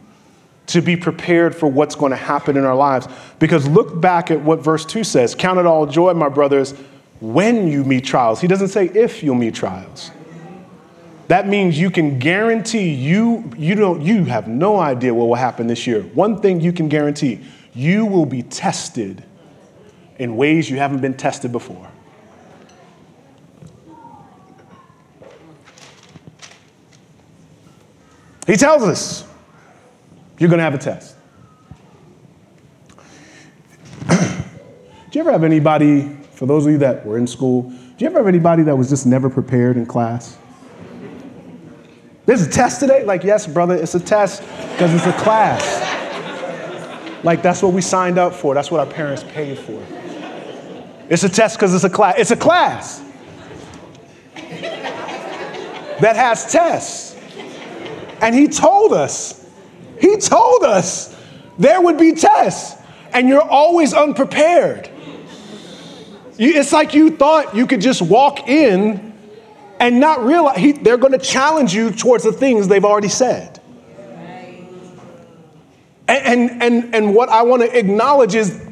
to 0.69 0.81
be 0.81 0.97
prepared 0.97 1.55
for 1.55 1.67
what's 1.67 1.95
going 1.95 2.09
to 2.09 2.17
happen 2.17 2.57
in 2.57 2.65
our 2.65 2.75
lives. 2.75 3.07
Because 3.39 3.69
look 3.69 4.01
back 4.01 4.31
at 4.31 4.41
what 4.41 4.61
verse 4.61 4.87
2 4.87 5.05
says 5.05 5.35
Count 5.35 5.59
it 5.59 5.67
all 5.67 5.85
joy, 5.85 6.15
my 6.15 6.31
brothers, 6.31 6.73
when 7.21 7.69
you 7.69 7.85
meet 7.85 8.07
trials. 8.07 8.41
He 8.41 8.47
doesn't 8.47 8.69
say 8.69 8.87
if 8.87 9.23
you'll 9.23 9.35
meet 9.35 9.55
trials. 9.55 10.11
That 11.29 11.47
means 11.49 11.79
you 11.79 11.91
can 11.91 12.19
guarantee 12.19 12.95
you 12.95 13.53
you 13.59 13.75
don't 13.75 14.01
you 14.01 14.25
have 14.25 14.49
no 14.49 14.81
idea 14.81 15.13
what 15.13 15.29
will 15.29 15.35
happen 15.35 15.67
this 15.67 15.87
year. 15.87 16.01
One 16.01 16.41
thing 16.41 16.63
you 16.63 16.73
can 16.73 16.89
guarantee, 16.89 17.45
you 17.75 18.07
will 18.07 18.25
be 18.25 18.43
tested 18.43 19.23
in 20.19 20.37
ways 20.37 20.71
you 20.71 20.79
haven't 20.79 21.01
been 21.01 21.15
tested 21.15 21.53
before. 21.53 21.89
He 28.47 28.57
tells 28.57 28.83
us 28.83 29.25
you're 30.39 30.49
going 30.49 30.59
to 30.59 30.65
have 30.65 30.75
a 30.75 30.79
test. 30.79 31.17
Do 34.09 34.17
you 35.13 35.21
ever 35.21 35.33
have 35.33 35.45
anybody, 35.45 36.17
for 36.33 36.47
those 36.47 36.65
of 36.67 36.73
you 36.73 36.79
that 36.79 37.05
were 37.05 37.19
in 37.19 37.27
school, 37.27 37.73
do 37.97 38.05
you 38.05 38.11
ever 38.11 38.19
have 38.19 38.29
anybody 38.29 38.63
that 38.65 38.77
was 38.77 38.91
just 38.91 39.07
never 39.07 39.31
prepared 39.31 39.79
in 39.79 39.87
class? 39.87 40.37
There's 42.27 42.47
a 42.47 42.51
test 42.51 42.81
today? 42.81 43.05
Like, 43.05 43.25
yes, 43.25 43.47
brother, 43.47 43.75
it's 43.75 43.95
a 43.95 44.01
test 44.01 44.43
because 44.73 44.93
it's 44.93 45.07
a 45.07 45.15
class. 45.15 45.65
Like, 47.25 47.41
that's 47.41 47.63
what 47.63 47.73
we 47.73 47.81
signed 47.81 48.19
up 48.19 48.35
for. 48.35 48.53
That's 48.53 48.71
what 48.71 48.81
our 48.81 48.93
parents 48.93 49.25
paid 49.25 49.59
for. 49.59 49.83
It's 51.09 51.25
a 51.25 51.29
test 51.29 51.57
because 51.57 51.75
it's 51.75 51.85
a 51.85 51.91
class. 51.91 52.15
It's 52.19 52.31
a 52.31 52.37
class 52.37 53.03
that 56.01 56.17
has 56.17 56.51
tests. 56.51 57.17
And 58.21 58.35
he 58.35 58.49
told 58.49 58.93
us 58.93 59.47
he 60.01 60.17
told 60.17 60.63
us 60.63 61.15
there 61.59 61.81
would 61.81 61.99
be 61.99 62.13
tests, 62.13 62.81
and 63.13 63.29
you're 63.29 63.41
always 63.41 63.95
unprepared. 63.95 64.91
It's 66.39 66.73
like 66.73 66.93
you 66.93 67.17
thought 67.17 67.57
you 67.57 67.67
could 67.67 67.81
just 67.81 68.03
walk 68.03 68.47
in 68.47 69.15
and 69.81 70.01
not 70.01 70.23
realize 70.23 70.59
he, 70.59 70.73
they're 70.73 70.99
going 70.99 71.13
to 71.13 71.19
challenge 71.19 71.75
you 71.75 71.91
towards 71.91 72.25
the 72.25 72.33
things 72.33 72.69
they've 72.69 72.85
already 72.85 73.09
said. 73.09 73.61
And, 76.09 76.53
and, 76.53 76.63
and, 76.63 76.95
and 76.95 77.15
what 77.15 77.31
I 77.31 77.43
want 77.43 77.63
to 77.63 77.77
acknowledge 77.79 78.35
is 78.35 78.66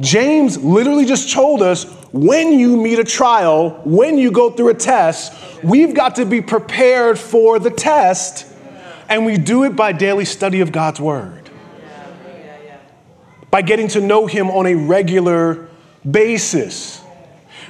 James 0.00 0.62
literally 0.62 1.04
just 1.04 1.32
told 1.32 1.60
us 1.60 1.84
when 2.12 2.58
you 2.58 2.76
meet 2.76 2.98
a 2.98 3.04
trial, 3.04 3.70
when 3.84 4.16
you 4.16 4.30
go 4.30 4.50
through 4.50 4.68
a 4.68 4.74
test, 4.74 5.32
we've 5.64 5.94
got 5.94 6.16
to 6.16 6.24
be 6.24 6.40
prepared 6.40 7.18
for 7.18 7.58
the 7.58 7.70
test 7.70 8.46
and 9.08 9.26
we 9.26 9.38
do 9.38 9.64
it 9.64 9.74
by 9.74 9.92
daily 9.92 10.24
study 10.24 10.60
of 10.60 10.70
God's 10.70 11.00
Word, 11.00 11.50
by 13.50 13.62
getting 13.62 13.88
to 13.88 14.00
know 14.00 14.26
Him 14.26 14.50
on 14.50 14.66
a 14.66 14.74
regular 14.74 15.68
basis. 16.08 17.02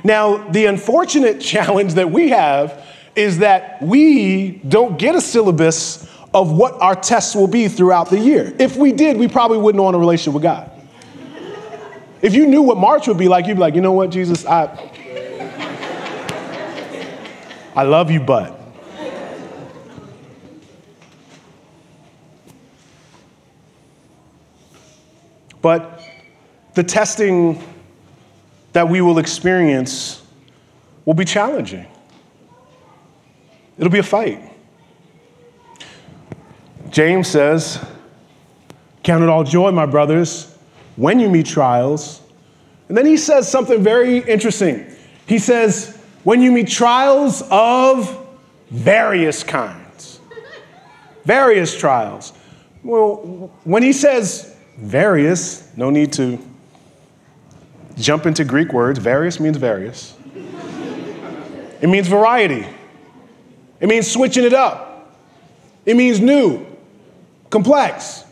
Now, 0.04 0.48
the 0.50 0.66
unfortunate 0.66 1.40
challenge 1.42 1.94
that 1.94 2.10
we 2.10 2.28
have 2.28 2.84
is 3.16 3.38
that 3.38 3.82
we 3.82 4.52
don't 4.68 4.98
get 4.98 5.14
a 5.14 5.20
syllabus 5.20 6.06
of 6.34 6.52
what 6.52 6.74
our 6.74 6.94
tests 6.94 7.34
will 7.34 7.48
be 7.48 7.68
throughout 7.68 8.10
the 8.10 8.18
year. 8.18 8.54
If 8.58 8.76
we 8.76 8.92
did, 8.92 9.16
we 9.16 9.28
probably 9.28 9.58
wouldn't 9.58 9.82
want 9.82 9.96
a 9.96 9.98
relationship 9.98 10.34
with 10.34 10.42
God. 10.42 10.70
If 12.20 12.34
you 12.34 12.46
knew 12.46 12.62
what 12.62 12.76
March 12.76 13.06
would 13.06 13.18
be 13.18 13.28
like, 13.28 13.46
you'd 13.46 13.54
be 13.54 13.60
like, 13.60 13.74
you 13.74 13.80
know 13.80 13.92
what, 13.92 14.10
Jesus, 14.10 14.44
I, 14.44 14.66
I 17.74 17.82
love 17.84 18.10
you, 18.10 18.20
but 18.20 18.58
But 25.60 26.00
the 26.74 26.82
testing 26.82 27.62
that 28.72 28.88
we 28.88 29.00
will 29.00 29.18
experience 29.18 30.22
will 31.04 31.14
be 31.14 31.24
challenging. 31.24 31.86
It'll 33.76 33.92
be 33.92 33.98
a 33.98 34.02
fight. 34.04 34.42
James 36.90 37.28
says, 37.28 37.84
Count 39.02 39.22
it 39.22 39.28
all 39.28 39.44
joy, 39.44 39.70
my 39.70 39.86
brothers, 39.86 40.47
when 40.98 41.18
you 41.20 41.30
meet 41.30 41.46
trials. 41.46 42.20
And 42.88 42.96
then 42.96 43.06
he 43.06 43.16
says 43.16 43.50
something 43.50 43.82
very 43.82 44.18
interesting. 44.18 44.86
He 45.26 45.38
says, 45.38 45.96
When 46.24 46.42
you 46.42 46.52
meet 46.52 46.68
trials 46.68 47.42
of 47.50 48.26
various 48.70 49.42
kinds. 49.42 50.20
Various 51.24 51.78
trials. 51.78 52.32
Well, 52.82 53.50
when 53.64 53.82
he 53.82 53.92
says 53.92 54.56
Various, 54.78 55.76
no 55.76 55.90
need 55.90 56.12
to 56.14 56.38
jump 57.96 58.26
into 58.26 58.44
Greek 58.44 58.72
words. 58.72 59.00
Various 59.00 59.40
means 59.40 59.56
various. 59.56 60.14
It 61.80 61.88
means 61.88 62.06
variety. 62.06 62.64
It 63.80 63.88
means 63.88 64.08
switching 64.08 64.44
it 64.44 64.52
up. 64.52 65.16
It 65.84 65.96
means 65.96 66.20
new, 66.20 66.64
complex. 67.50 68.24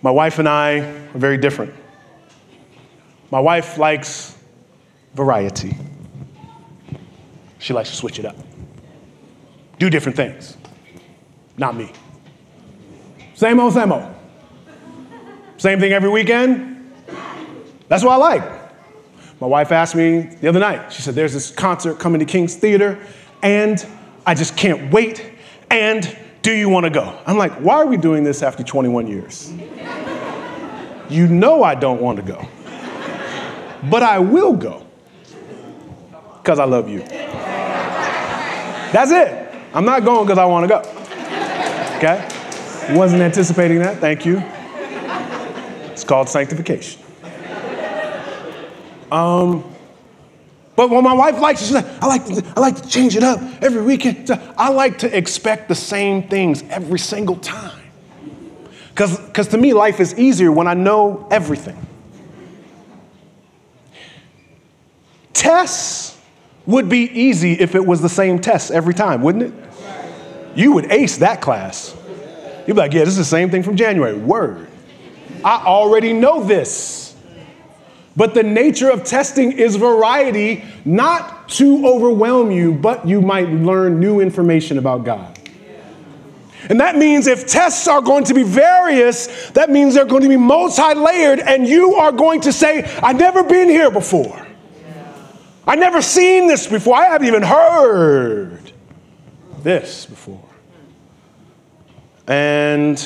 My 0.00 0.10
wife 0.10 0.38
and 0.38 0.48
I 0.48 0.78
are 0.78 1.18
very 1.18 1.38
different. 1.38 1.74
My 3.30 3.40
wife 3.40 3.78
likes 3.78 4.36
variety. 5.14 5.76
She 7.58 7.72
likes 7.72 7.90
to 7.90 7.96
switch 7.96 8.18
it 8.18 8.24
up, 8.24 8.36
do 9.78 9.90
different 9.90 10.16
things. 10.16 10.56
Not 11.56 11.74
me. 11.76 11.92
Same 13.34 13.58
old, 13.58 13.74
same 13.74 13.92
old. 13.92 14.14
Same 15.56 15.80
thing 15.80 15.92
every 15.92 16.08
weekend. 16.08 16.92
That's 17.88 18.04
what 18.04 18.12
I 18.12 18.16
like. 18.16 18.58
My 19.40 19.46
wife 19.46 19.72
asked 19.72 19.96
me 19.96 20.20
the 20.20 20.48
other 20.48 20.60
night, 20.60 20.92
she 20.92 21.02
said, 21.02 21.14
There's 21.14 21.32
this 21.32 21.50
concert 21.50 21.98
coming 21.98 22.20
to 22.20 22.24
King's 22.24 22.54
Theater, 22.54 22.98
and 23.42 23.84
I 24.24 24.34
just 24.34 24.56
can't 24.56 24.92
wait. 24.92 25.32
And 25.70 26.16
do 26.48 26.54
you 26.54 26.70
want 26.70 26.84
to 26.84 26.90
go? 26.90 27.18
I'm 27.26 27.36
like, 27.36 27.52
Why 27.60 27.74
are 27.74 27.86
we 27.86 27.98
doing 27.98 28.24
this 28.24 28.42
after 28.42 28.62
21 28.62 29.06
years? 29.06 29.52
you 31.10 31.26
know 31.26 31.62
I 31.62 31.74
don't 31.74 32.00
want 32.00 32.16
to 32.16 32.22
go, 32.22 32.48
but 33.90 34.02
I 34.02 34.18
will 34.18 34.54
go 34.54 34.86
because 36.38 36.58
I 36.58 36.64
love 36.64 36.88
you. 36.88 37.00
That's 38.90 39.10
it. 39.10 39.54
I'm 39.74 39.84
not 39.84 40.04
going 40.04 40.26
because 40.26 40.38
I 40.38 40.46
want 40.46 40.64
to 40.64 40.68
go. 40.68 40.78
Okay? 41.98 42.96
Wasn't 42.96 43.20
anticipating 43.20 43.80
that. 43.80 43.98
Thank 43.98 44.24
you. 44.24 44.42
It's 45.92 46.04
called 46.04 46.30
sanctification. 46.30 47.02
Um, 49.12 49.64
but 50.78 50.90
what 50.90 51.02
my 51.02 51.12
wife 51.12 51.40
likes, 51.40 51.60
it, 51.60 51.64
she's 51.64 51.74
like, 51.74 51.86
I 52.00 52.06
like, 52.06 52.24
to, 52.26 52.52
I 52.56 52.60
like 52.60 52.80
to 52.80 52.88
change 52.88 53.16
it 53.16 53.24
up 53.24 53.40
every 53.60 53.82
weekend. 53.82 54.30
I 54.56 54.68
like 54.68 54.98
to 54.98 55.18
expect 55.18 55.66
the 55.66 55.74
same 55.74 56.28
things 56.28 56.62
every 56.70 57.00
single 57.00 57.34
time. 57.34 57.82
Because 58.94 59.48
to 59.48 59.58
me, 59.58 59.72
life 59.72 59.98
is 59.98 60.16
easier 60.16 60.52
when 60.52 60.68
I 60.68 60.74
know 60.74 61.26
everything. 61.32 61.84
Tests 65.32 66.16
would 66.64 66.88
be 66.88 67.10
easy 67.10 67.54
if 67.54 67.74
it 67.74 67.84
was 67.84 68.00
the 68.00 68.08
same 68.08 68.38
test 68.38 68.70
every 68.70 68.94
time, 68.94 69.20
wouldn't 69.20 69.52
it? 69.52 69.54
You 70.54 70.74
would 70.74 70.92
ace 70.92 71.16
that 71.16 71.40
class. 71.40 71.92
You'd 72.68 72.74
be 72.74 72.80
like, 72.80 72.92
yeah, 72.92 73.00
this 73.00 73.08
is 73.08 73.16
the 73.16 73.24
same 73.24 73.50
thing 73.50 73.64
from 73.64 73.74
January. 73.74 74.16
Word. 74.16 74.68
I 75.44 75.60
already 75.64 76.12
know 76.12 76.44
this. 76.44 77.07
But 78.18 78.34
the 78.34 78.42
nature 78.42 78.90
of 78.90 79.04
testing 79.04 79.52
is 79.52 79.76
variety, 79.76 80.64
not 80.84 81.48
to 81.50 81.86
overwhelm 81.86 82.50
you, 82.50 82.72
but 82.72 83.06
you 83.06 83.20
might 83.20 83.48
learn 83.48 84.00
new 84.00 84.18
information 84.18 84.76
about 84.76 85.04
God. 85.04 85.38
And 86.68 86.80
that 86.80 86.96
means 86.96 87.28
if 87.28 87.46
tests 87.46 87.86
are 87.86 88.02
going 88.02 88.24
to 88.24 88.34
be 88.34 88.42
various, 88.42 89.50
that 89.50 89.70
means 89.70 89.94
they're 89.94 90.04
going 90.04 90.24
to 90.24 90.28
be 90.28 90.36
multi 90.36 90.94
layered, 90.94 91.38
and 91.38 91.64
you 91.68 91.94
are 91.94 92.10
going 92.10 92.40
to 92.40 92.52
say, 92.52 92.82
I've 93.00 93.20
never 93.20 93.44
been 93.44 93.68
here 93.68 93.92
before. 93.92 94.44
I've 95.64 95.78
never 95.78 96.02
seen 96.02 96.48
this 96.48 96.66
before. 96.66 96.96
I 96.96 97.04
haven't 97.04 97.28
even 97.28 97.44
heard 97.44 98.72
this 99.62 100.06
before. 100.06 100.42
And 102.26 102.98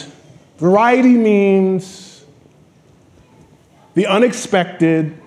variety 0.57 1.19
means 1.19 2.12
the 3.95 4.07
unexpected, 4.07 5.21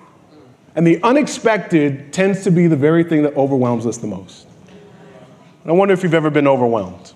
and 0.75 0.85
the 0.85 1.01
unexpected 1.03 2.11
tends 2.11 2.43
to 2.43 2.51
be 2.51 2.67
the 2.67 2.75
very 2.75 3.03
thing 3.03 3.23
that 3.23 3.35
overwhelms 3.35 3.85
us 3.85 3.97
the 3.97 4.07
most. 4.07 4.47
I 5.65 5.71
wonder 5.71 5.93
if 5.95 6.03
you've 6.03 6.13
ever 6.13 6.29
been 6.29 6.47
overwhelmed. 6.47 7.13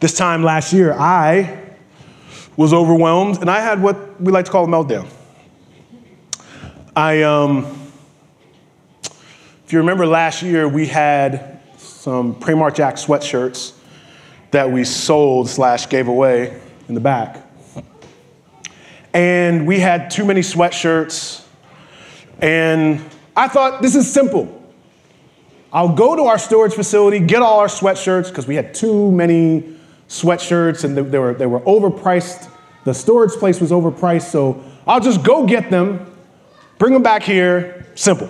This 0.00 0.14
time 0.16 0.42
last 0.42 0.72
year, 0.72 0.94
I 0.94 1.74
was 2.56 2.72
overwhelmed 2.72 3.38
and 3.42 3.50
I 3.50 3.60
had 3.60 3.82
what 3.82 4.18
we 4.18 4.32
like 4.32 4.46
to 4.46 4.50
call 4.50 4.64
a 4.64 4.66
meltdown. 4.66 5.06
I, 6.96 7.22
um, 7.22 7.90
if 9.02 9.72
you 9.74 9.78
remember 9.78 10.06
last 10.06 10.42
year, 10.42 10.66
we 10.66 10.86
had 10.86 11.60
some 11.76 12.34
Primark 12.34 12.74
Jack 12.74 12.94
sweatshirts 12.94 13.74
that 14.52 14.70
we 14.70 14.84
sold 14.84 15.50
slash 15.50 15.86
gave 15.88 16.08
away 16.08 16.58
in 16.88 16.94
the 16.94 17.00
back. 17.00 17.49
And 19.12 19.66
we 19.66 19.80
had 19.80 20.10
too 20.10 20.24
many 20.24 20.40
sweatshirts. 20.40 21.44
And 22.40 23.04
I 23.36 23.48
thought, 23.48 23.82
this 23.82 23.96
is 23.96 24.10
simple. 24.10 24.56
I'll 25.72 25.94
go 25.94 26.16
to 26.16 26.24
our 26.24 26.38
storage 26.38 26.74
facility, 26.74 27.20
get 27.20 27.42
all 27.42 27.60
our 27.60 27.68
sweatshirts, 27.68 28.28
because 28.28 28.46
we 28.46 28.56
had 28.56 28.74
too 28.74 29.12
many 29.12 29.76
sweatshirts 30.08 30.84
and 30.84 30.96
they 30.96 31.18
were, 31.18 31.34
they 31.34 31.46
were 31.46 31.60
overpriced. 31.60 32.50
The 32.84 32.92
storage 32.92 33.32
place 33.32 33.60
was 33.60 33.70
overpriced, 33.70 34.30
so 34.30 34.62
I'll 34.86 35.00
just 35.00 35.22
go 35.22 35.46
get 35.46 35.70
them, 35.70 36.12
bring 36.78 36.92
them 36.92 37.02
back 37.02 37.22
here. 37.22 37.86
Simple. 37.94 38.28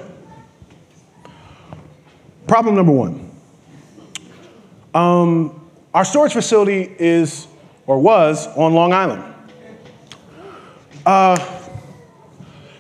Problem 2.47 2.75
number 2.75 2.93
one 2.93 3.31
um, 4.95 5.71
our 5.95 6.05
storage 6.05 6.33
facility 6.33 6.95
is 6.99 7.47
or 7.87 7.99
was 7.99 8.47
on 8.49 8.75
Long 8.75 8.93
Island. 8.93 9.30
Uh, 11.11 11.37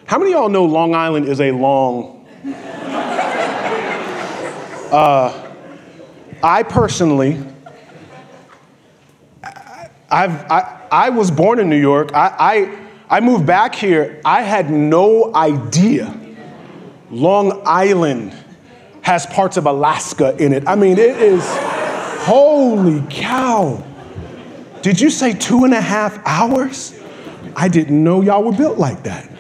how 0.07 0.17
many 0.17 0.33
of 0.33 0.39
y'all 0.39 0.49
know 0.49 0.65
Long 0.65 0.95
Island 0.95 1.27
is 1.27 1.41
a 1.41 1.51
long? 1.51 2.29
uh, 4.93 5.51
I 6.41 6.63
personally 6.63 7.45
I've, 9.43 10.49
I, 10.49 10.87
I 10.93 11.11
was 11.11 11.33
born 11.33 11.59
in 11.59 11.69
New 11.69 11.81
York. 11.81 12.15
I, 12.15 12.79
I, 13.11 13.17
I 13.17 13.19
moved 13.19 13.47
back 13.47 13.75
here. 13.75 14.21
I 14.25 14.43
had 14.43 14.71
no 14.71 15.35
idea 15.35 16.17
Long 17.11 17.63
Island 17.65 18.33
has 19.03 19.27
parts 19.27 19.57
of 19.57 19.67
Alaska 19.67 20.37
in 20.37 20.53
it. 20.53 20.69
I 20.69 20.77
mean, 20.77 20.99
it 20.99 21.17
is, 21.21 21.43
holy 22.23 23.05
cow. 23.11 23.85
Did 24.83 25.01
you 25.01 25.11
say 25.11 25.33
two 25.33 25.65
and 25.65 25.75
a 25.75 25.81
half 25.81 26.25
hours? 26.25 27.00
I 27.57 27.69
didn't 27.69 28.03
know 28.03 28.21
y'all 28.23 28.43
were 28.43 28.53
built 28.53 28.79
like 28.79 29.03
that. 29.05 29.31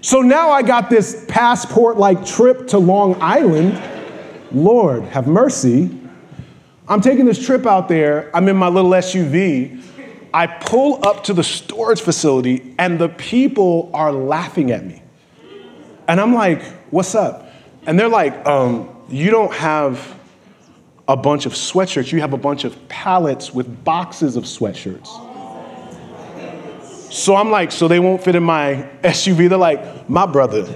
So 0.00 0.20
now 0.20 0.50
I 0.50 0.62
got 0.62 0.90
this 0.90 1.24
passport 1.28 1.96
like 1.96 2.24
trip 2.24 2.68
to 2.68 2.78
Long 2.78 3.20
Island. 3.20 3.80
Lord, 4.52 5.02
have 5.04 5.26
mercy. 5.26 5.90
I'm 6.86 7.00
taking 7.00 7.26
this 7.26 7.44
trip 7.44 7.66
out 7.66 7.88
there. 7.88 8.34
I'm 8.34 8.48
in 8.48 8.56
my 8.56 8.68
little 8.68 8.90
SUV. 8.92 9.82
I 10.32 10.46
pull 10.46 11.06
up 11.06 11.24
to 11.24 11.34
the 11.34 11.42
storage 11.42 12.00
facility, 12.00 12.74
and 12.78 12.98
the 12.98 13.08
people 13.08 13.90
are 13.92 14.12
laughing 14.12 14.70
at 14.70 14.84
me. 14.84 15.02
And 16.06 16.20
I'm 16.20 16.34
like, 16.34 16.62
what's 16.90 17.14
up? 17.14 17.50
And 17.86 17.98
they're 17.98 18.08
like, 18.08 18.46
um, 18.46 18.94
you 19.08 19.30
don't 19.30 19.52
have 19.54 20.16
a 21.08 21.16
bunch 21.16 21.46
of 21.46 21.54
sweatshirts, 21.54 22.12
you 22.12 22.20
have 22.20 22.34
a 22.34 22.38
bunch 22.38 22.64
of 22.64 22.88
pallets 22.88 23.52
with 23.52 23.84
boxes 23.84 24.36
of 24.36 24.44
sweatshirts. 24.44 25.27
So 27.10 27.36
I'm 27.36 27.50
like, 27.50 27.72
so 27.72 27.88
they 27.88 28.00
won't 28.00 28.22
fit 28.22 28.34
in 28.34 28.42
my 28.42 28.86
SUV? 29.02 29.48
They're 29.48 29.58
like, 29.58 30.08
my 30.10 30.26
brother, 30.26 30.66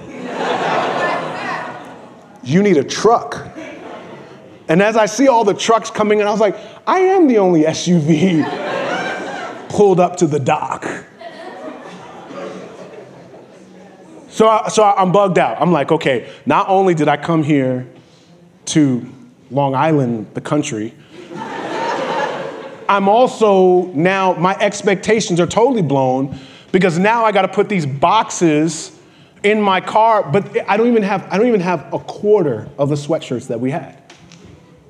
you 2.42 2.62
need 2.62 2.78
a 2.78 2.84
truck. 2.84 3.48
And 4.68 4.80
as 4.80 4.96
I 4.96 5.06
see 5.06 5.28
all 5.28 5.44
the 5.44 5.54
trucks 5.54 5.90
coming 5.90 6.20
in, 6.20 6.26
I 6.26 6.30
was 6.30 6.40
like, 6.40 6.56
I 6.86 7.00
am 7.00 7.28
the 7.28 7.38
only 7.38 7.64
SUV 7.64 8.48
pulled 9.68 10.00
up 10.00 10.16
to 10.18 10.26
the 10.26 10.40
dock. 10.40 10.86
So, 14.30 14.48
I, 14.48 14.68
so 14.68 14.82
I'm 14.82 15.12
bugged 15.12 15.38
out. 15.38 15.60
I'm 15.60 15.72
like, 15.72 15.92
okay, 15.92 16.32
not 16.46 16.66
only 16.68 16.94
did 16.94 17.06
I 17.06 17.18
come 17.18 17.42
here 17.42 17.86
to 18.66 19.06
Long 19.50 19.74
Island, 19.74 20.28
the 20.32 20.40
country, 20.40 20.94
I'm 22.88 23.08
also 23.08 23.86
now, 23.88 24.34
my 24.34 24.56
expectations 24.58 25.40
are 25.40 25.46
totally 25.46 25.82
blown 25.82 26.38
because 26.70 26.98
now 26.98 27.24
I 27.24 27.32
got 27.32 27.42
to 27.42 27.48
put 27.48 27.68
these 27.68 27.86
boxes 27.86 28.98
in 29.42 29.60
my 29.60 29.80
car, 29.80 30.22
but 30.22 30.68
I 30.68 30.76
don't 30.76 30.86
even 30.88 31.02
have, 31.02 31.26
I 31.30 31.36
don't 31.36 31.48
even 31.48 31.60
have 31.60 31.92
a 31.92 31.98
quarter 31.98 32.68
of 32.78 32.88
the 32.88 32.94
sweatshirts 32.94 33.48
that 33.48 33.60
we 33.60 33.70
had. 33.70 34.00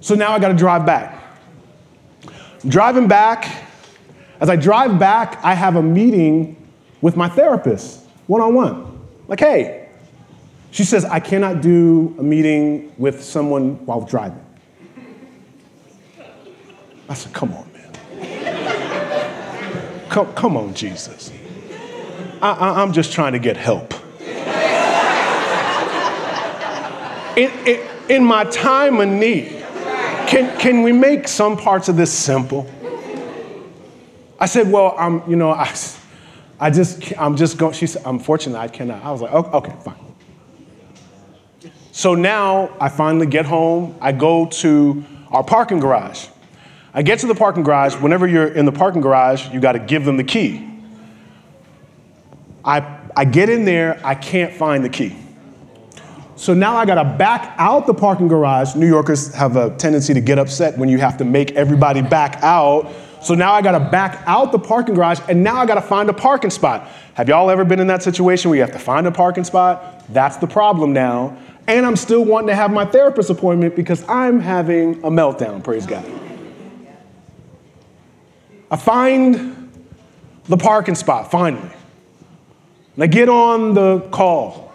So 0.00 0.14
now 0.14 0.33
I 0.33 0.38
got 0.38 0.48
to 0.48 0.55
drive 0.55 0.85
back. 0.85 1.22
driving 2.66 3.09
back. 3.09 3.68
As 4.40 4.48
I 4.48 4.57
drive 4.57 4.98
back, 4.98 5.38
I 5.44 5.55
have 5.55 5.76
a 5.76 5.83
meeting 5.83 6.57
with 7.00 7.16
my 7.16 7.28
therapist, 7.28 8.05
one 8.26 8.40
on 8.40 8.55
one. 8.55 9.00
Like, 9.28 9.40
hey, 9.40 9.88
she 10.70 10.85
says, 10.85 11.05
I 11.05 11.20
cannot 11.20 11.61
do 11.61 12.14
a 12.18 12.22
meeting 12.22 12.92
with 12.98 13.22
someone 13.22 13.85
while 13.87 14.00
driving. 14.00 14.44
I 17.09 17.14
said, 17.14 17.33
come 17.33 17.52
on. 17.52 17.71
Come, 20.12 20.33
come 20.35 20.57
on, 20.57 20.75
Jesus. 20.75 21.33
I, 22.40 22.51
I, 22.53 22.83
I'm 22.83 22.92
just 22.92 23.12
trying 23.12 23.33
to 23.33 23.38
get 23.38 23.57
help. 23.57 23.94
In, 27.37 27.51
in, 27.66 27.88
in 28.11 28.25
my 28.25 28.44
time 28.44 29.01
of 29.01 29.09
need, 29.09 29.64
can, 30.27 30.59
can 30.59 30.83
we 30.83 30.92
make 30.92 31.27
some 31.27 31.57
parts 31.57 31.88
of 31.88 31.96
this 31.96 32.12
simple? 32.12 32.70
I 34.38 34.46
said, 34.46 34.70
well, 34.70 34.94
I'm, 34.98 35.29
you 35.29 35.37
know, 35.37 35.51
I, 35.51 35.75
I 36.61 36.68
just, 36.68 37.18
I'm 37.18 37.37
just 37.37 37.57
going, 37.57 37.72
she 37.72 37.87
said, 37.87 38.03
unfortunately, 38.05 38.61
I 38.61 38.68
cannot. 38.68 39.03
I 39.03 39.11
was 39.11 39.22
like, 39.22 39.33
oh, 39.33 39.51
okay, 39.59 39.75
fine. 39.83 39.96
So 41.92 42.14
now 42.14 42.75
I 42.81 42.90
finally 42.90 43.27
get 43.27 43.46
home. 43.46 43.96
I 44.01 44.12
go 44.12 44.46
to 44.46 45.05
our 45.31 45.42
parking 45.44 45.81
garage. 45.81 46.27
I 46.94 47.02
get 47.02 47.20
to 47.20 47.26
the 47.26 47.35
parking 47.35 47.62
garage. 47.62 47.94
Whenever 47.96 48.26
you're 48.26 48.48
in 48.48 48.66
the 48.66 48.72
parking 48.72 49.00
garage, 49.00 49.48
you 49.50 49.61
got 49.61 49.72
to 49.72 49.78
give 49.78 50.05
them 50.05 50.16
the 50.16 50.24
key. 50.24 50.68
I, 52.64 52.98
I 53.16 53.24
get 53.24 53.48
in 53.48 53.64
there, 53.64 54.00
I 54.05 54.14
can't 54.14 54.55
find 54.55 54.85
the 54.85 54.88
key. 54.88 55.16
So 56.37 56.55
now 56.55 56.76
I 56.76 56.87
gotta 56.87 57.05
back 57.05 57.55
out 57.57 57.87
the 57.87 57.94
parking 57.94 58.26
garage. 58.26 58.74
New 58.74 58.88
Yorkers 58.88 59.33
have 59.35 59.57
a 59.57 59.70
tendency 59.76 60.12
to 60.14 60.20
get 60.20 60.38
upset 60.38 60.76
when 60.76 60.88
you 60.88 60.98
have 60.98 61.16
to 61.18 61.24
make 61.24 61.52
everybody 61.52 62.02
back 62.02 62.42
out. 62.42 62.92
So 63.22 63.35
now 63.35 63.52
I 63.52 63.62
gotta 63.62 63.78
back 63.78 64.22
out 64.26 64.50
the 64.50 64.59
parking 64.59 64.96
garage 64.96 65.20
and 65.28 65.44
now 65.44 65.57
I 65.57 65.66
gotta 65.66 65.83
find 65.83 66.11
a 66.11 66.12
parking 66.12 66.50
spot. 66.50 66.88
Have 67.14 67.28
y'all 67.28 67.48
ever 67.48 67.64
been 67.64 67.78
in 67.78 67.87
that 67.87 68.02
situation 68.02 68.50
where 68.50 68.57
you 68.57 68.62
have 68.62 68.72
to 68.72 68.78
find 68.81 69.07
a 69.07 69.12
parking 69.12 69.44
spot? 69.44 70.05
That's 70.12 70.37
the 70.38 70.48
problem 70.48 70.92
now. 70.92 71.37
And 71.68 71.87
I'm 71.87 71.94
still 71.94 72.24
wanting 72.24 72.48
to 72.48 72.57
have 72.57 72.72
my 72.72 72.87
therapist 72.87 73.31
appointment 73.31 73.76
because 73.76 74.02
I'm 74.09 74.40
having 74.40 74.94
a 75.05 75.11
meltdown, 75.11 75.62
praise 75.62 75.87
God. 75.87 76.05
I 78.72 78.76
find 78.76 79.70
the 80.46 80.56
parking 80.56 80.94
spot 80.94 81.30
finally. 81.30 81.70
And 82.94 83.04
I 83.04 83.06
get 83.06 83.28
on 83.28 83.74
the 83.74 84.00
call. 84.11 84.72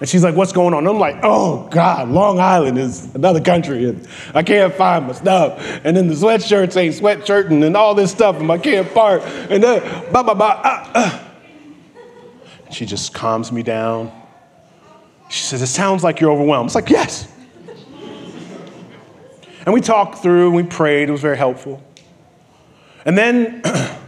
And 0.00 0.08
she's 0.08 0.24
like, 0.24 0.34
What's 0.34 0.52
going 0.52 0.74
on? 0.74 0.80
And 0.80 0.88
I'm 0.88 0.98
like, 0.98 1.18
Oh, 1.22 1.68
God, 1.68 2.08
Long 2.08 2.40
Island 2.40 2.78
is 2.78 3.14
another 3.14 3.40
country, 3.40 3.88
and 3.88 4.06
I 4.34 4.42
can't 4.42 4.74
find 4.74 5.06
my 5.06 5.12
stuff. 5.12 5.60
And 5.84 5.96
then 5.96 6.08
the 6.08 6.14
sweatshirts 6.14 6.76
ain't 6.76 6.96
sweatshirting, 6.96 7.64
and 7.64 7.76
all 7.76 7.94
this 7.94 8.10
stuff, 8.10 8.36
and 8.40 8.50
I 8.50 8.58
can't 8.58 8.92
park. 8.92 9.22
And 9.24 9.62
then, 9.62 10.10
blah, 10.12 10.24
blah, 10.24 10.34
blah. 10.34 10.60
Uh, 10.64 10.90
uh. 10.94 11.24
She 12.70 12.86
just 12.86 13.14
calms 13.14 13.50
me 13.50 13.62
down. 13.62 14.12
She 15.30 15.42
says, 15.44 15.62
It 15.62 15.66
sounds 15.68 16.02
like 16.04 16.20
you're 16.20 16.32
overwhelmed. 16.32 16.68
It's 16.68 16.74
like, 16.74 16.90
Yes. 16.90 17.28
and 19.64 19.72
we 19.72 19.80
talked 19.80 20.18
through, 20.18 20.46
and 20.48 20.56
we 20.56 20.62
prayed. 20.64 21.08
It 21.08 21.12
was 21.12 21.20
very 21.20 21.36
helpful. 21.36 21.82
And 23.08 23.18
then 23.18 23.62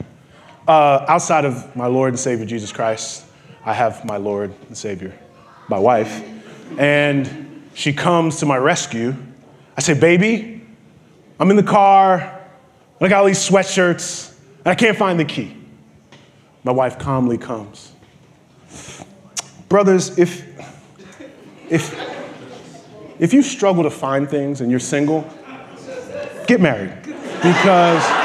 Uh, 0.70 1.04
outside 1.08 1.44
of 1.44 1.74
my 1.74 1.88
Lord 1.88 2.10
and 2.10 2.20
Savior 2.20 2.46
Jesus 2.46 2.70
Christ, 2.70 3.24
I 3.64 3.72
have 3.72 4.04
my 4.04 4.18
Lord 4.18 4.54
and 4.68 4.78
Savior, 4.78 5.12
my 5.68 5.80
wife. 5.80 6.22
And 6.78 7.68
she 7.74 7.92
comes 7.92 8.38
to 8.38 8.46
my 8.46 8.56
rescue. 8.56 9.16
I 9.76 9.80
say, 9.80 9.94
Baby, 9.94 10.62
I'm 11.40 11.50
in 11.50 11.56
the 11.56 11.64
car, 11.64 12.40
I 13.00 13.08
got 13.08 13.22
all 13.22 13.26
these 13.26 13.48
sweatshirts, 13.48 14.32
and 14.58 14.68
I 14.68 14.76
can't 14.76 14.96
find 14.96 15.18
the 15.18 15.24
key. 15.24 15.56
My 16.62 16.70
wife 16.70 17.00
calmly 17.00 17.36
comes. 17.36 17.90
Brothers, 19.68 20.20
if, 20.20 20.46
if, 21.68 21.98
if 23.18 23.34
you 23.34 23.42
struggle 23.42 23.82
to 23.82 23.90
find 23.90 24.30
things 24.30 24.60
and 24.60 24.70
you're 24.70 24.78
single, 24.78 25.28
get 26.46 26.60
married. 26.60 26.92
Because 27.42 28.19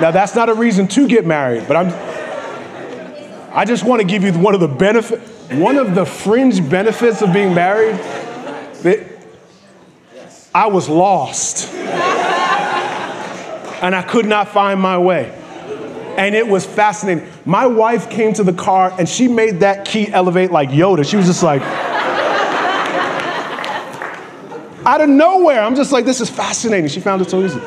now 0.00 0.10
that's 0.10 0.34
not 0.34 0.48
a 0.48 0.54
reason 0.54 0.88
to 0.88 1.06
get 1.06 1.26
married, 1.26 1.66
but 1.68 1.76
I'm 1.76 1.88
I 3.52 3.64
just 3.64 3.84
want 3.84 4.00
to 4.00 4.06
give 4.06 4.22
you 4.22 4.32
one 4.32 4.54
of 4.54 4.60
the 4.60 4.68
benefit 4.68 5.20
one 5.52 5.76
of 5.76 5.94
the 5.96 6.06
fringe 6.06 6.68
benefits 6.68 7.22
of 7.22 7.32
being 7.32 7.54
married. 7.54 7.96
That 8.82 9.06
I 10.54 10.68
was 10.68 10.88
lost. 10.88 11.72
And 13.82 13.94
I 13.94 14.02
could 14.02 14.26
not 14.26 14.48
find 14.48 14.80
my 14.80 14.98
way. 14.98 15.36
And 16.16 16.34
it 16.34 16.46
was 16.46 16.66
fascinating. 16.66 17.26
My 17.44 17.66
wife 17.66 18.10
came 18.10 18.32
to 18.34 18.44
the 18.44 18.52
car 18.52 18.94
and 18.98 19.08
she 19.08 19.26
made 19.26 19.60
that 19.60 19.84
key 19.86 20.08
elevate 20.12 20.50
like 20.50 20.68
Yoda. 20.68 21.08
She 21.08 21.16
was 21.16 21.26
just 21.26 21.42
like 21.42 21.62
out 24.84 25.00
of 25.00 25.08
nowhere. 25.08 25.62
I'm 25.62 25.76
just 25.76 25.92
like, 25.92 26.04
this 26.04 26.20
is 26.20 26.28
fascinating. 26.28 26.88
She 26.88 27.00
found 27.00 27.22
it 27.22 27.30
so 27.30 27.42
easy. 27.42 27.60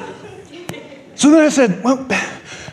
So 1.23 1.31
then 1.31 1.39
I 1.39 1.47
said, 1.47 1.81
well, 1.85 1.95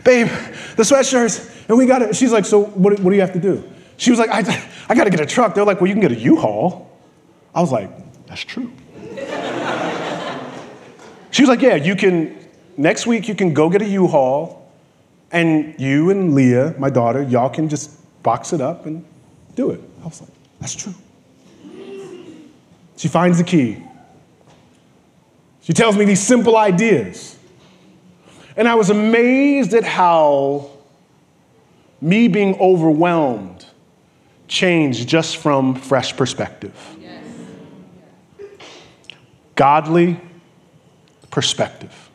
babe, 0.02 0.26
the 0.74 0.82
sweatshirts, 0.82 1.68
and 1.68 1.78
we 1.78 1.86
got 1.86 2.02
it. 2.02 2.16
She's 2.16 2.32
like, 2.32 2.44
so 2.44 2.64
what, 2.64 2.98
what 2.98 3.10
do 3.10 3.14
you 3.14 3.20
have 3.20 3.32
to 3.34 3.38
do? 3.38 3.62
She 3.96 4.10
was 4.10 4.18
like, 4.18 4.28
I, 4.28 4.40
I 4.88 4.96
got 4.96 5.04
to 5.04 5.10
get 5.10 5.20
a 5.20 5.24
truck. 5.24 5.54
They're 5.54 5.64
like, 5.64 5.80
well, 5.80 5.86
you 5.86 5.94
can 5.94 6.00
get 6.00 6.10
a 6.10 6.16
U-Haul. 6.16 6.90
I 7.54 7.60
was 7.60 7.70
like, 7.70 7.88
that's 8.26 8.40
true. 8.40 8.72
she 11.30 11.42
was 11.42 11.48
like, 11.48 11.60
yeah, 11.60 11.76
you 11.76 11.94
can, 11.94 12.36
next 12.76 13.06
week 13.06 13.28
you 13.28 13.36
can 13.36 13.54
go 13.54 13.70
get 13.70 13.82
a 13.82 13.88
U-Haul, 13.88 14.68
and 15.30 15.78
you 15.78 16.10
and 16.10 16.34
Leah, 16.34 16.74
my 16.76 16.90
daughter, 16.90 17.22
y'all 17.22 17.50
can 17.50 17.68
just 17.68 17.92
box 18.24 18.52
it 18.52 18.60
up 18.60 18.84
and 18.84 19.04
do 19.54 19.70
it. 19.70 19.80
I 20.02 20.06
was 20.06 20.20
like, 20.22 20.30
that's 20.58 20.74
true. 20.74 20.94
She 22.96 23.06
finds 23.06 23.38
the 23.38 23.44
key. 23.44 23.80
She 25.60 25.72
tells 25.72 25.96
me 25.96 26.04
these 26.04 26.20
simple 26.20 26.56
ideas. 26.56 27.36
And 28.60 28.68
I 28.68 28.74
was 28.74 28.90
amazed 28.90 29.72
at 29.72 29.84
how 29.84 30.68
me 32.02 32.28
being 32.28 32.60
overwhelmed 32.60 33.64
changed 34.48 35.08
just 35.08 35.38
from 35.38 35.74
fresh 35.74 36.14
perspective. 36.14 36.74
Godly 39.54 40.20
perspective. 41.30 42.10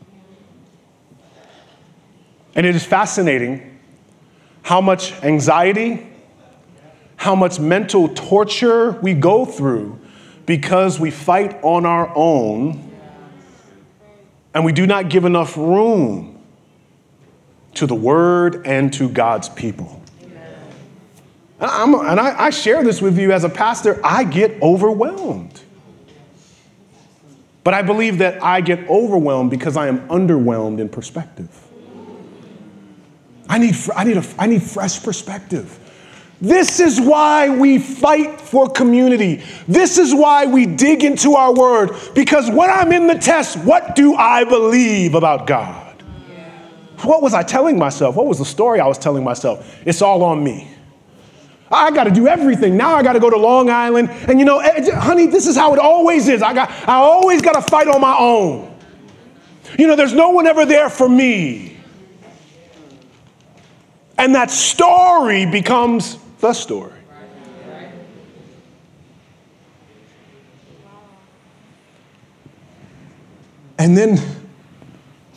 And 2.53 2.67
it 2.67 2.75
is 2.75 2.85
fascinating 2.85 3.79
how 4.61 4.81
much 4.81 5.13
anxiety, 5.23 6.05
how 7.15 7.33
much 7.33 7.59
mental 7.59 8.09
torture 8.09 8.91
we 9.01 9.15
go 9.15 9.45
through 9.45 9.99
because 10.45 10.99
we 10.99 11.09
fight 11.09 11.57
on 11.63 11.87
our 11.87 12.15
own 12.15 12.91
and 14.53 14.63
we 14.63 14.71
do 14.71 14.85
not 14.85 15.09
give 15.09 15.25
enough 15.25 15.57
room 15.57 16.33
to 17.75 17.87
the 17.87 17.95
word 17.95 18.65
and 18.65 18.91
to 18.93 19.09
God's 19.09 19.49
people. 19.49 20.01
I'm, 21.59 21.93
and 21.93 22.19
I, 22.19 22.45
I 22.45 22.49
share 22.49 22.83
this 22.83 23.01
with 23.01 23.17
you 23.17 23.31
as 23.31 23.43
a 23.43 23.49
pastor, 23.49 23.99
I 24.03 24.23
get 24.23 24.61
overwhelmed. 24.61 25.61
But 27.63 27.73
I 27.73 27.81
believe 27.81 28.19
that 28.19 28.43
I 28.43 28.61
get 28.61 28.87
overwhelmed 28.89 29.49
because 29.49 29.75
I 29.77 29.87
am 29.87 30.07
underwhelmed 30.09 30.79
in 30.79 30.89
perspective. 30.89 31.49
I 33.49 33.57
need, 33.57 33.75
I 33.95 34.03
need, 34.03 34.17
a, 34.17 34.25
I 34.37 34.47
need 34.47 34.63
fresh 34.63 35.01
perspective. 35.01 35.79
This 36.41 36.79
is 36.79 36.99
why 36.99 37.49
we 37.49 37.79
fight 37.79 38.41
for 38.41 38.69
community. 38.69 39.43
This 39.67 39.97
is 39.97 40.13
why 40.13 40.45
we 40.45 40.65
dig 40.65 41.03
into 41.03 41.35
our 41.35 41.53
word. 41.53 41.91
Because 42.13 42.51
when 42.51 42.69
I'm 42.69 42.91
in 42.91 43.07
the 43.07 43.15
test, 43.15 43.57
what 43.57 43.95
do 43.95 44.15
I 44.15 44.43
believe 44.43 45.15
about 45.15 45.47
God? 45.47 45.84
What 47.03 47.21
was 47.21 47.33
I 47.33 47.43
telling 47.43 47.77
myself? 47.77 48.15
What 48.15 48.25
was 48.25 48.39
the 48.39 48.45
story 48.45 48.79
I 48.79 48.87
was 48.87 48.97
telling 48.97 49.23
myself? 49.23 49.79
It's 49.85 50.01
all 50.01 50.23
on 50.23 50.43
me. 50.43 50.71
I 51.71 51.91
got 51.91 52.05
to 52.05 52.11
do 52.11 52.27
everything. 52.27 52.77
Now 52.77 52.95
I 52.95 53.03
got 53.03 53.13
to 53.13 53.19
go 53.19 53.29
to 53.29 53.37
Long 53.37 53.69
Island. 53.69 54.09
And 54.27 54.39
you 54.39 54.45
know, 54.45 54.59
eh, 54.59 54.91
honey, 54.95 55.27
this 55.27 55.47
is 55.47 55.55
how 55.55 55.73
it 55.73 55.79
always 55.79 56.27
is. 56.27 56.41
I, 56.41 56.53
got, 56.53 56.69
I 56.87 56.95
always 56.95 57.41
got 57.41 57.53
to 57.53 57.61
fight 57.61 57.87
on 57.87 57.99
my 58.01 58.15
own. 58.17 58.71
You 59.77 59.87
know, 59.87 59.95
there's 59.95 60.13
no 60.13 60.29
one 60.29 60.47
ever 60.47 60.65
there 60.65 60.89
for 60.89 61.09
me. 61.09 61.77
And 64.17 64.35
that 64.35 64.51
story 64.51 65.45
becomes 65.45 66.17
the 66.39 66.53
story. 66.53 66.93
And 73.77 73.97
then, 73.97 74.19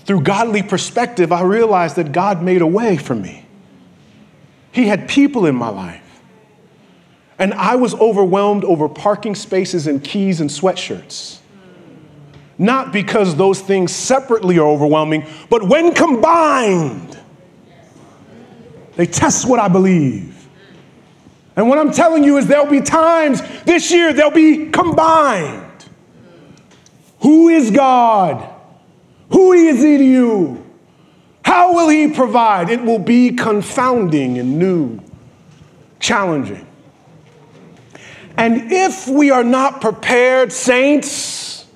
through 0.08 0.22
godly 0.22 0.62
perspective, 0.62 1.32
I 1.32 1.42
realized 1.42 1.96
that 1.96 2.12
God 2.12 2.42
made 2.42 2.62
a 2.62 2.66
way 2.66 2.96
for 2.96 3.14
me. 3.14 3.44
He 4.72 4.88
had 4.88 5.06
people 5.06 5.44
in 5.44 5.54
my 5.54 5.68
life. 5.68 6.22
And 7.38 7.52
I 7.52 7.76
was 7.76 7.92
overwhelmed 7.92 8.64
over 8.64 8.88
parking 8.88 9.34
spaces 9.34 9.86
and 9.86 10.02
keys 10.02 10.40
and 10.40 10.48
sweatshirts. 10.48 11.40
Not 12.56 12.90
because 12.90 13.36
those 13.36 13.60
things 13.60 13.92
separately 13.92 14.58
are 14.58 14.66
overwhelming, 14.66 15.26
but 15.50 15.68
when 15.68 15.92
combined, 15.92 17.18
they 18.96 19.04
test 19.04 19.46
what 19.46 19.60
I 19.60 19.68
believe. 19.68 20.48
And 21.54 21.68
what 21.68 21.78
I'm 21.78 21.92
telling 21.92 22.24
you 22.24 22.38
is 22.38 22.46
there'll 22.46 22.64
be 22.64 22.80
times 22.80 23.42
this 23.64 23.92
year 23.92 24.14
they'll 24.14 24.30
be 24.30 24.70
combined. 24.70 25.84
Who 27.20 27.50
is 27.50 27.70
God? 27.70 28.54
Who 29.30 29.52
is 29.52 29.82
he 29.82 29.98
to 29.98 30.04
you? 30.04 30.64
How 31.42 31.74
will 31.74 31.88
he 31.88 32.08
provide? 32.08 32.70
It 32.70 32.82
will 32.82 32.98
be 32.98 33.32
confounding 33.32 34.38
and 34.38 34.58
new, 34.58 35.00
challenging. 36.00 36.66
And 38.36 38.70
if 38.70 39.08
we 39.08 39.30
are 39.30 39.44
not 39.44 39.80
prepared, 39.80 40.52
saints, 40.52 41.66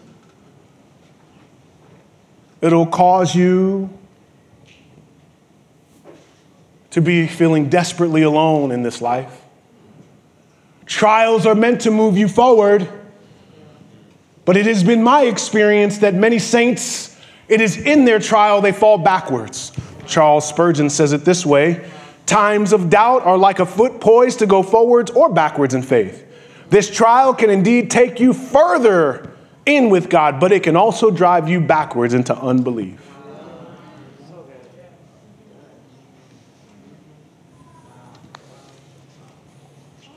it'll 2.61 2.87
cause 2.87 3.35
you 3.35 3.91
to 6.91 7.01
be 7.01 7.27
feeling 7.27 7.69
desperately 7.69 8.23
alone 8.23 8.71
in 8.71 8.83
this 8.83 9.01
life. 9.01 9.41
Trials 10.85 11.47
are 11.47 11.55
meant 11.55 11.81
to 11.83 11.91
move 11.91 12.19
you 12.19 12.29
forward. 12.29 12.87
But 14.45 14.57
it 14.57 14.67
has 14.67 14.83
been 14.83 15.03
my 15.03 15.23
experience 15.23 15.99
that 15.99 16.15
many 16.15 16.39
saints, 16.39 17.12
it 17.53 17.61
is 17.61 17.77
in 17.77 18.07
their 18.07 18.19
trial 18.19 18.63
they 18.63 18.73
fall 18.73 18.97
backwards. 18.97 19.73
Charles 20.07 20.49
Spurgeon 20.49 20.89
says 20.89 21.13
it 21.13 21.25
this 21.25 21.45
way 21.45 21.85
Times 22.25 22.73
of 22.73 22.89
doubt 22.89 23.25
are 23.25 23.37
like 23.37 23.59
a 23.59 23.67
foot 23.67 24.01
poised 24.01 24.39
to 24.39 24.47
go 24.47 24.63
forwards 24.63 25.11
or 25.11 25.29
backwards 25.29 25.75
in 25.75 25.83
faith. 25.83 26.27
This 26.71 26.91
trial 26.91 27.35
can 27.35 27.51
indeed 27.51 27.91
take 27.91 28.21
you 28.21 28.33
further 28.33 29.31
in 29.67 29.91
with 29.91 30.09
God, 30.09 30.41
but 30.41 30.51
it 30.51 30.63
can 30.63 30.77
also 30.77 31.11
drive 31.11 31.47
you 31.47 31.61
backwards 31.61 32.15
into 32.15 32.35
unbelief. 32.35 33.01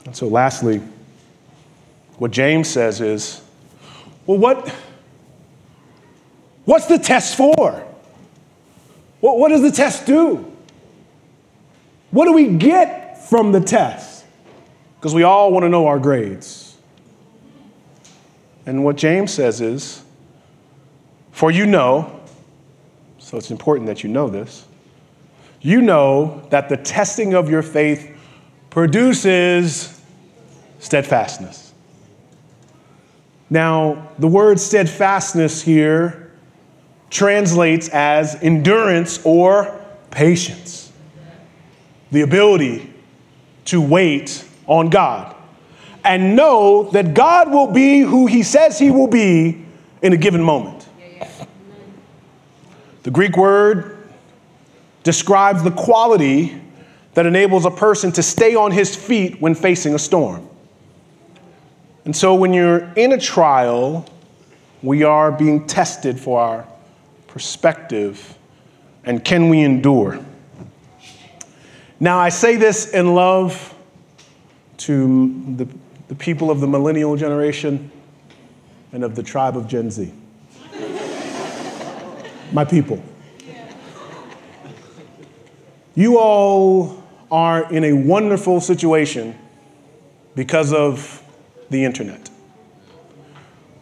And 0.06 0.16
so, 0.16 0.28
lastly, 0.28 0.82
what 2.18 2.32
James 2.32 2.70
says 2.70 3.02
is, 3.02 3.42
well, 4.26 4.38
what, 4.38 4.74
what's 6.66 6.88
the 6.88 7.00
test 7.00 7.36
for? 7.36 7.86
What, 9.22 9.50
does 9.50 9.62
the 9.62 9.72
test 9.72 10.06
do? 10.06 10.52
What 12.12 12.26
do 12.26 12.34
we 12.34 12.48
get 12.48 13.28
from 13.28 13.52
the 13.52 13.62
test? 13.62 14.26
Because 15.00 15.16
we 15.16 15.24
all 15.24 15.52
want 15.52 15.64
to 15.64 15.70
know 15.70 15.88
our 15.88 15.98
grades. 15.98 16.78
And 18.66 18.84
what 18.84 18.98
James 18.98 19.34
says 19.34 19.62
is, 19.62 20.04
for 21.32 21.52
you 21.52 21.66
know, 21.66 22.20
so 23.18 23.38
it's 23.38 23.52
important 23.52 23.88
that 23.88 24.04
you 24.04 24.10
know 24.10 24.30
this, 24.30 24.66
you 25.62 25.82
know 25.82 26.46
that 26.52 26.70
the 26.70 26.78
testing 26.78 27.34
of 27.34 27.50
your 27.50 27.64
faith 27.64 28.16
produces 28.70 30.00
steadfastness. 30.80 31.74
Now, 33.50 34.12
the 34.20 34.28
word 34.28 34.60
steadfastness 34.60 35.62
here 35.62 36.25
translates 37.16 37.88
as 37.90 38.36
endurance 38.42 39.22
or 39.24 39.82
patience. 40.12 40.92
the 42.12 42.22
ability 42.22 42.94
to 43.66 43.82
wait 43.82 44.46
on 44.68 44.90
God 44.90 45.36
and 46.04 46.36
know 46.36 46.90
that 46.92 47.14
God 47.14 47.52
will 47.52 47.72
be 47.72 48.02
who 48.02 48.28
He 48.28 48.44
says 48.44 48.78
He 48.78 48.92
will 48.92 49.08
be 49.08 49.66
in 50.02 50.14
a 50.14 50.18
given 50.18 50.44
moment. 50.44 50.88
The 53.04 53.12
Greek 53.12 53.38
word 53.38 53.98
describes 55.04 55.64
the 55.64 55.72
quality 55.72 56.60
that 57.14 57.26
enables 57.26 57.66
a 57.66 57.72
person 57.72 58.12
to 58.14 58.24
stay 58.24 58.56
on 58.56 58.72
his 58.72 58.96
feet 58.96 59.40
when 59.40 59.56
facing 59.56 59.94
a 59.94 60.00
storm. 60.00 60.48
And 62.04 62.16
so 62.16 62.36
when 62.36 62.54
you're 62.54 62.92
in 62.96 63.14
a 63.14 63.20
trial, 63.20 64.06
we 64.82 65.04
are 65.04 65.32
being 65.32 65.66
tested 65.66 66.20
for 66.20 66.40
our 66.42 66.68
perspective 67.36 68.38
and 69.04 69.26
can 69.26 69.50
we 69.50 69.60
endure? 69.60 70.24
Now, 72.00 72.18
I 72.18 72.30
say 72.30 72.56
this 72.56 72.90
in 72.94 73.14
love 73.14 73.76
to 74.78 75.44
the, 75.58 75.68
the 76.08 76.16
people 76.16 76.50
of 76.50 76.62
the 76.62 76.68
millennial 76.68 77.18
generation 77.18 77.92
and 78.94 79.04
of 79.04 79.16
the 79.16 79.22
tribe 79.22 79.58
of 79.58 79.68
Gen 79.68 79.92
Z. 79.92 80.14
My 82.54 82.64
people. 82.64 83.04
You 85.94 86.18
all 86.20 87.04
are 87.30 87.70
in 87.70 87.84
a 87.84 87.92
wonderful 87.92 88.62
situation 88.62 89.38
because 90.36 90.72
of 90.72 91.22
the 91.70 91.84
internet. 91.84 92.30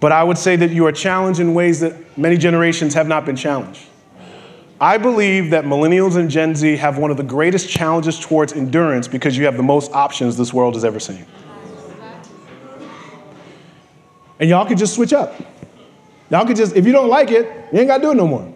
But 0.04 0.12
I 0.12 0.22
would 0.22 0.38
say 0.38 0.58
that 0.58 0.72
you 0.72 0.86
are 0.86 0.92
challenged 0.92 1.40
in 1.40 1.54
ways 1.54 1.80
that 1.80 2.18
many 2.18 2.36
generations 2.36 2.94
have 2.94 3.08
not 3.08 3.26
been 3.26 3.38
challenged. 3.38 3.86
I 4.82 4.98
believe 4.98 5.52
that 5.52 5.64
millennials 5.64 6.18
and 6.18 6.30
Gen 6.30 6.58
Z 6.58 6.76
have 6.76 6.98
one 6.98 7.10
of 7.10 7.16
the 7.16 7.24
greatest 7.24 7.70
challenges 7.70 8.20
towards 8.20 8.52
endurance 8.52 9.08
because 9.08 9.38
you 9.38 9.46
have 9.46 9.56
the 9.56 9.64
most 9.64 9.94
options 9.94 10.36
this 10.36 10.54
world 10.54 10.74
has 10.74 10.84
ever 10.84 11.00
seen. 11.00 11.26
And 14.42 14.50
y'all 14.50 14.66
could 14.66 14.78
just 14.78 14.94
switch 14.94 15.14
up. 15.14 15.42
Y'all 16.30 16.46
could 16.46 16.58
just, 16.58 16.76
if 16.76 16.86
you 16.86 16.92
don't 16.92 17.08
like 17.08 17.32
it, 17.32 17.46
you 17.72 17.80
ain't 17.80 17.88
got 17.88 18.00
to 18.00 18.04
do 18.04 18.12
it 18.12 18.16
no 18.16 18.28
more. 18.28 18.54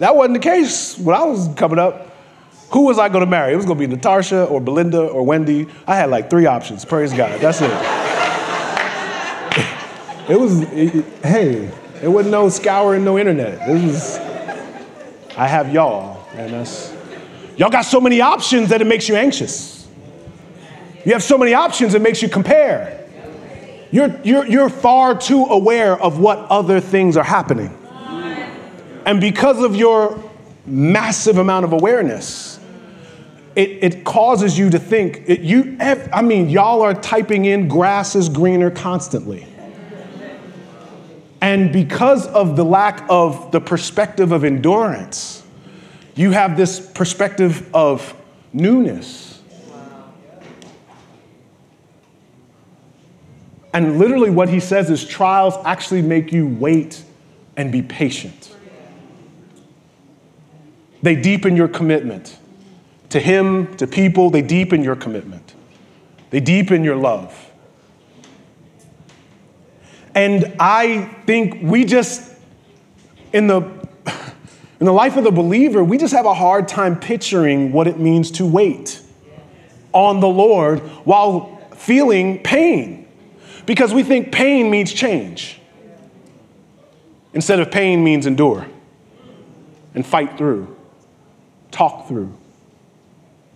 That 0.00 0.16
wasn't 0.16 0.34
the 0.34 0.40
case 0.40 0.98
when 0.98 1.14
I 1.14 1.22
was 1.22 1.54
coming 1.54 1.78
up. 1.78 2.16
Who 2.72 2.86
was 2.86 2.98
I 2.98 3.08
going 3.10 3.24
to 3.24 3.30
marry? 3.30 3.52
It 3.52 3.56
was 3.56 3.64
going 3.64 3.78
to 3.78 3.86
be 3.86 3.94
Natasha 3.94 4.46
or 4.46 4.60
Belinda 4.60 5.06
or 5.06 5.22
Wendy. 5.24 5.68
I 5.86 5.94
had 5.94 6.10
like 6.10 6.30
three 6.30 6.46
options. 6.46 6.84
Praise 6.84 7.12
God. 7.12 7.40
That's 7.40 7.60
it. 7.60 8.01
It 10.32 10.40
was, 10.40 10.62
it, 10.62 11.04
hey, 11.22 11.70
it 12.02 12.08
wasn't 12.08 12.32
no 12.32 12.48
scouring, 12.48 13.04
no 13.04 13.18
internet. 13.18 13.68
It 13.68 13.84
was, 13.84 14.16
I 15.36 15.46
have 15.46 15.70
y'all, 15.70 16.26
and 16.32 16.54
that's, 16.54 16.90
y'all 17.58 17.68
got 17.68 17.82
so 17.82 18.00
many 18.00 18.22
options 18.22 18.70
that 18.70 18.80
it 18.80 18.86
makes 18.86 19.10
you 19.10 19.16
anxious. 19.16 19.86
You 21.04 21.12
have 21.12 21.22
so 21.22 21.36
many 21.36 21.52
options, 21.52 21.94
it 21.94 22.00
makes 22.00 22.22
you 22.22 22.30
compare. 22.30 23.06
You're, 23.90 24.18
you're, 24.24 24.46
you're 24.46 24.68
far 24.70 25.18
too 25.18 25.44
aware 25.44 26.00
of 26.00 26.18
what 26.18 26.38
other 26.38 26.80
things 26.80 27.18
are 27.18 27.24
happening. 27.24 27.78
And 29.04 29.20
because 29.20 29.62
of 29.62 29.76
your 29.76 30.18
massive 30.64 31.36
amount 31.36 31.66
of 31.66 31.74
awareness, 31.74 32.58
it, 33.54 33.68
it 33.82 34.04
causes 34.04 34.58
you 34.58 34.70
to 34.70 34.78
think, 34.78 35.24
it, 35.26 35.40
you, 35.40 35.76
I 35.78 36.22
mean, 36.22 36.48
y'all 36.48 36.80
are 36.80 36.94
typing 36.94 37.44
in 37.44 37.68
grass 37.68 38.16
is 38.16 38.30
greener 38.30 38.70
constantly. 38.70 39.46
And 41.42 41.72
because 41.72 42.28
of 42.28 42.56
the 42.56 42.64
lack 42.64 43.04
of 43.10 43.50
the 43.50 43.60
perspective 43.60 44.30
of 44.30 44.44
endurance, 44.44 45.42
you 46.14 46.30
have 46.30 46.56
this 46.56 46.78
perspective 46.78 47.68
of 47.74 48.14
newness. 48.52 49.42
And 53.74 53.98
literally, 53.98 54.30
what 54.30 54.48
he 54.48 54.60
says 54.60 54.88
is 54.88 55.04
trials 55.04 55.54
actually 55.64 56.02
make 56.02 56.32
you 56.32 56.46
wait 56.46 57.02
and 57.56 57.72
be 57.72 57.82
patient. 57.82 58.54
They 61.02 61.16
deepen 61.16 61.56
your 61.56 61.68
commitment 61.68 62.38
to 63.08 63.18
Him, 63.20 63.76
to 63.76 63.86
people, 63.86 64.30
they 64.30 64.42
deepen 64.42 64.82
your 64.82 64.96
commitment, 64.96 65.54
they 66.30 66.40
deepen 66.40 66.84
your 66.84 66.96
love. 66.96 67.51
And 70.14 70.56
I 70.60 71.04
think 71.26 71.62
we 71.62 71.84
just, 71.84 72.30
in 73.32 73.46
the, 73.46 73.60
in 74.80 74.86
the 74.86 74.92
life 74.92 75.16
of 75.16 75.24
the 75.24 75.30
believer, 75.30 75.82
we 75.82 75.98
just 75.98 76.12
have 76.14 76.26
a 76.26 76.34
hard 76.34 76.68
time 76.68 76.98
picturing 76.98 77.72
what 77.72 77.86
it 77.86 77.98
means 77.98 78.30
to 78.32 78.46
wait 78.46 79.00
on 79.92 80.20
the 80.20 80.28
Lord 80.28 80.80
while 81.04 81.56
feeling 81.74 82.42
pain. 82.42 83.08
Because 83.64 83.94
we 83.94 84.02
think 84.02 84.32
pain 84.32 84.70
means 84.70 84.92
change. 84.92 85.60
Instead 87.32 87.60
of 87.60 87.70
pain 87.70 88.04
means 88.04 88.26
endure 88.26 88.66
and 89.94 90.04
fight 90.04 90.36
through, 90.36 90.76
talk 91.70 92.08
through 92.08 92.36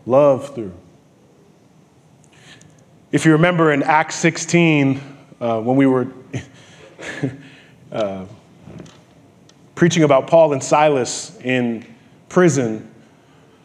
love 0.07 0.55
through. 0.55 0.73
If 3.13 3.27
you 3.27 3.33
remember 3.33 3.73
in 3.73 3.83
Acts 3.83 4.15
16, 4.17 5.01
uh, 5.41 5.61
when 5.61 5.77
we 5.77 5.87
were 5.87 6.07
uh, 7.93 8.27
preaching 9.75 10.03
about 10.03 10.27
Paul 10.27 10.53
and 10.53 10.63
Silas 10.63 11.39
in 11.43 11.85
prison, 12.29 12.91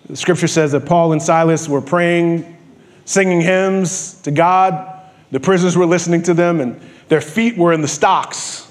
the 0.07 0.15
scripture 0.15 0.47
says 0.47 0.71
that 0.73 0.85
Paul 0.85 1.13
and 1.13 1.21
Silas 1.21 1.69
were 1.69 1.81
praying, 1.81 2.57
singing 3.05 3.41
hymns 3.41 4.15
to 4.21 4.31
God. 4.31 4.99
The 5.31 5.39
prisoners 5.39 5.77
were 5.77 5.85
listening 5.85 6.23
to 6.23 6.33
them, 6.33 6.59
and 6.59 6.81
their 7.07 7.21
feet 7.21 7.57
were 7.57 7.71
in 7.71 7.81
the 7.81 7.87
stocks. 7.87 8.69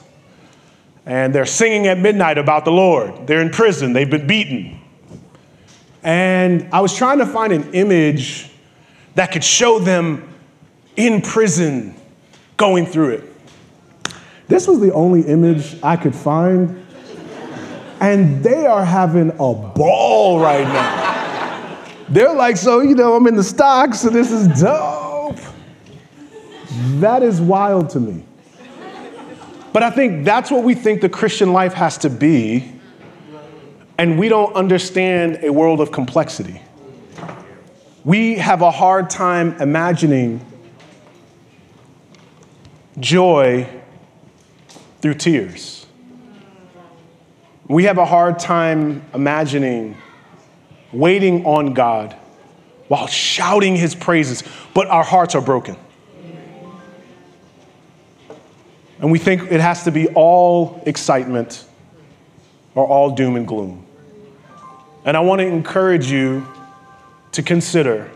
And 1.07 1.35
they're 1.35 1.47
singing 1.47 1.87
at 1.87 1.99
midnight 1.99 2.37
about 2.37 2.65
the 2.65 2.73
Lord. 2.73 3.27
They're 3.27 3.41
in 3.41 3.51
prison, 3.51 3.93
they've 3.93 4.11
been 4.11 4.27
beaten. 4.27 4.81
And 6.03 6.69
I 6.73 6.81
was 6.81 6.95
trying 6.97 7.19
to 7.19 7.27
find 7.27 7.53
an 7.53 7.75
image 7.75 8.51
that 9.15 9.33
could 9.33 9.45
show 9.45 9.79
them 9.79 10.33
in 10.97 11.21
prison 11.21 11.95
going 12.57 12.87
through 12.87 13.11
it. 13.11 13.30
This 14.51 14.67
was 14.67 14.81
the 14.81 14.93
only 14.93 15.23
image 15.23 15.77
I 15.83 15.97
could 15.97 16.15
find. 16.15 16.85
And 18.01 18.45
they 18.45 18.67
are 18.67 18.85
having 18.85 19.31
a 19.31 19.55
ball 19.55 20.41
right 20.41 20.65
now. 20.65 21.87
They're 22.09 22.35
like, 22.35 22.57
so, 22.57 22.81
you 22.81 22.95
know, 22.95 23.15
I'm 23.15 23.27
in 23.29 23.37
the 23.37 23.45
stocks, 23.45 24.01
so 24.01 24.11
this 24.11 24.31
is 24.33 24.61
dope. 24.61 25.39
That 26.99 27.23
is 27.23 27.41
wild 27.41 27.91
to 27.91 28.01
me. 28.01 28.25
But 29.73 29.85
I 29.85 29.91
think 29.91 30.25
that's 30.25 30.51
what 30.51 30.65
we 30.65 30.75
think 30.75 31.01
the 31.01 31.09
Christian 31.09 31.53
life 31.53 31.73
has 31.75 31.97
to 31.99 32.11
be 32.11 32.81
and 34.01 34.19
we 34.19 34.31
don't 34.31 34.55
understand 34.55 35.41
a 35.43 35.53
world 35.53 35.79
of 35.79 35.93
complexity. 35.93 36.63
We 38.03 38.37
have 38.37 38.63
a 38.63 38.71
hard 38.71 39.11
time 39.11 39.61
imagining 39.61 40.41
joy 42.99 43.69
through 45.01 45.15
tears. 45.15 45.87
We 47.69 47.85
have 47.85 47.99
a 47.99 48.05
hard 48.05 48.39
time 48.39 49.05
imagining 49.15 49.97
waiting 50.93 51.47
on 51.47 51.73
God 51.75 52.17
while 52.89 53.07
shouting 53.07 53.77
his 53.77 53.95
praises, 53.95 54.43
but 54.75 54.89
our 54.89 55.05
hearts 55.05 55.35
are 55.35 55.41
broken. 55.41 55.77
And 58.99 59.11
we 59.11 59.19
think 59.19 59.51
it 59.51 59.61
has 59.61 59.85
to 59.85 59.93
be 59.93 60.09
all 60.09 60.83
excitement 60.85 61.65
or 62.75 62.87
all 62.87 63.15
doom 63.15 63.37
and 63.37 63.47
gloom. 63.47 63.87
And 65.05 65.17
I 65.17 65.21
want 65.21 65.41
to 65.41 65.47
encourage 65.47 66.11
you 66.11 66.47
to 67.33 67.43
consider 67.43 68.11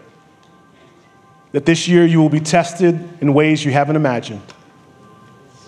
that 1.53 1.65
this 1.65 1.87
year 1.89 2.05
you 2.05 2.21
will 2.21 2.29
be 2.29 2.41
tested 2.41 3.09
in 3.21 3.33
ways 3.33 3.65
you 3.65 3.71
haven't 3.71 3.97
imagined. 3.97 4.43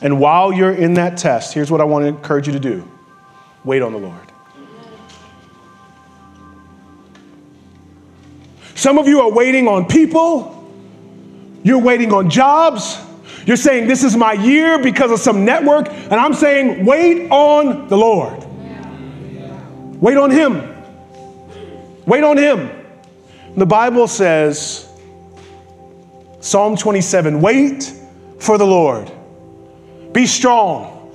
And 0.03 0.21
while 0.21 0.53
you're 0.53 0.73
in 0.73 0.95
that 0.95 1.17
test, 1.17 1.55
here's 1.55 1.71
what 1.71 1.81
I 1.81 1.85
want 1.85 2.03
to 2.05 2.09
encourage 2.09 2.47
you 2.47 2.53
to 2.53 2.61
do 2.61 2.89
wait 3.65 3.83
on 3.83 3.93
the 3.93 3.99
Lord. 3.99 4.21
Some 8.75 8.99
of 8.99 9.09
you 9.09 9.21
are 9.21 9.33
waiting 9.33 9.69
on 9.69 9.87
people, 9.87 10.71
you're 11.63 11.81
waiting 11.81 12.13
on 12.13 12.31
jobs. 12.31 12.99
You're 13.47 13.57
saying, 13.57 13.87
This 13.87 14.03
is 14.03 14.17
my 14.17 14.33
year 14.33 14.83
because 14.83 15.13
of 15.13 15.21
some 15.21 15.45
network. 15.45 15.89
And 15.89 16.15
I'm 16.15 16.35
saying, 16.35 16.85
Wait 16.85 17.31
on 17.31 17.89
the 17.89 17.97
Lord. 17.97 18.45
Wait 20.01 20.17
on 20.17 20.31
Him. 20.31 20.75
Wait 22.07 22.25
on 22.25 22.37
Him. 22.37 22.71
The 23.57 23.67
Bible 23.67 24.09
says, 24.09 24.87
Psalm 26.41 26.77
27 26.77 27.41
wait 27.41 27.93
for 28.39 28.59
the 28.59 28.67
Lord. 28.67 29.11
Be 30.17 30.25
strong 30.25 31.13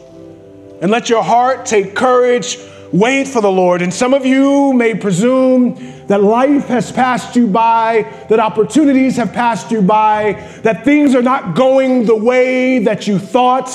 and 0.80 0.92
let 0.92 1.10
your 1.10 1.24
heart 1.24 1.66
take 1.66 1.96
courage, 1.96 2.60
wait 2.92 3.28
for 3.28 3.42
the 3.42 3.52
Lord. 3.52 3.82
And 3.82 3.92
some 3.92 4.14
of 4.14 4.28
you 4.28 4.74
may 4.74 4.94
presume 4.94 6.06
that 6.06 6.22
life 6.22 6.68
has 6.68 6.92
passed 6.92 7.36
you 7.36 7.48
by, 7.48 8.04
that 8.30 8.40
opportunities 8.40 9.18
have 9.18 9.34
passed 9.34 9.72
you 9.72 9.82
by, 9.82 10.34
that 10.62 10.86
things 10.86 11.16
are 11.16 11.24
not 11.24 11.56
going 11.56 12.06
the 12.06 12.16
way 12.16 12.78
that 12.78 13.08
you 13.08 13.18
thought. 13.18 13.72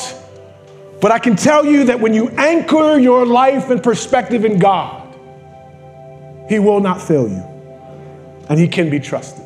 But 1.00 1.10
I 1.10 1.18
can 1.18 1.34
tell 1.34 1.66
you 1.66 1.82
that 1.86 1.98
when 1.98 2.14
you 2.14 2.28
anchor 2.28 2.96
your 2.96 3.26
life 3.26 3.68
and 3.70 3.82
perspective 3.82 4.44
in 4.44 4.60
God, 4.60 5.12
He 6.48 6.60
will 6.60 6.78
not 6.78 7.02
fail 7.02 7.26
you, 7.26 7.42
and 8.48 8.60
He 8.60 8.68
can 8.68 8.90
be 8.90 9.00
trusted. 9.00 9.44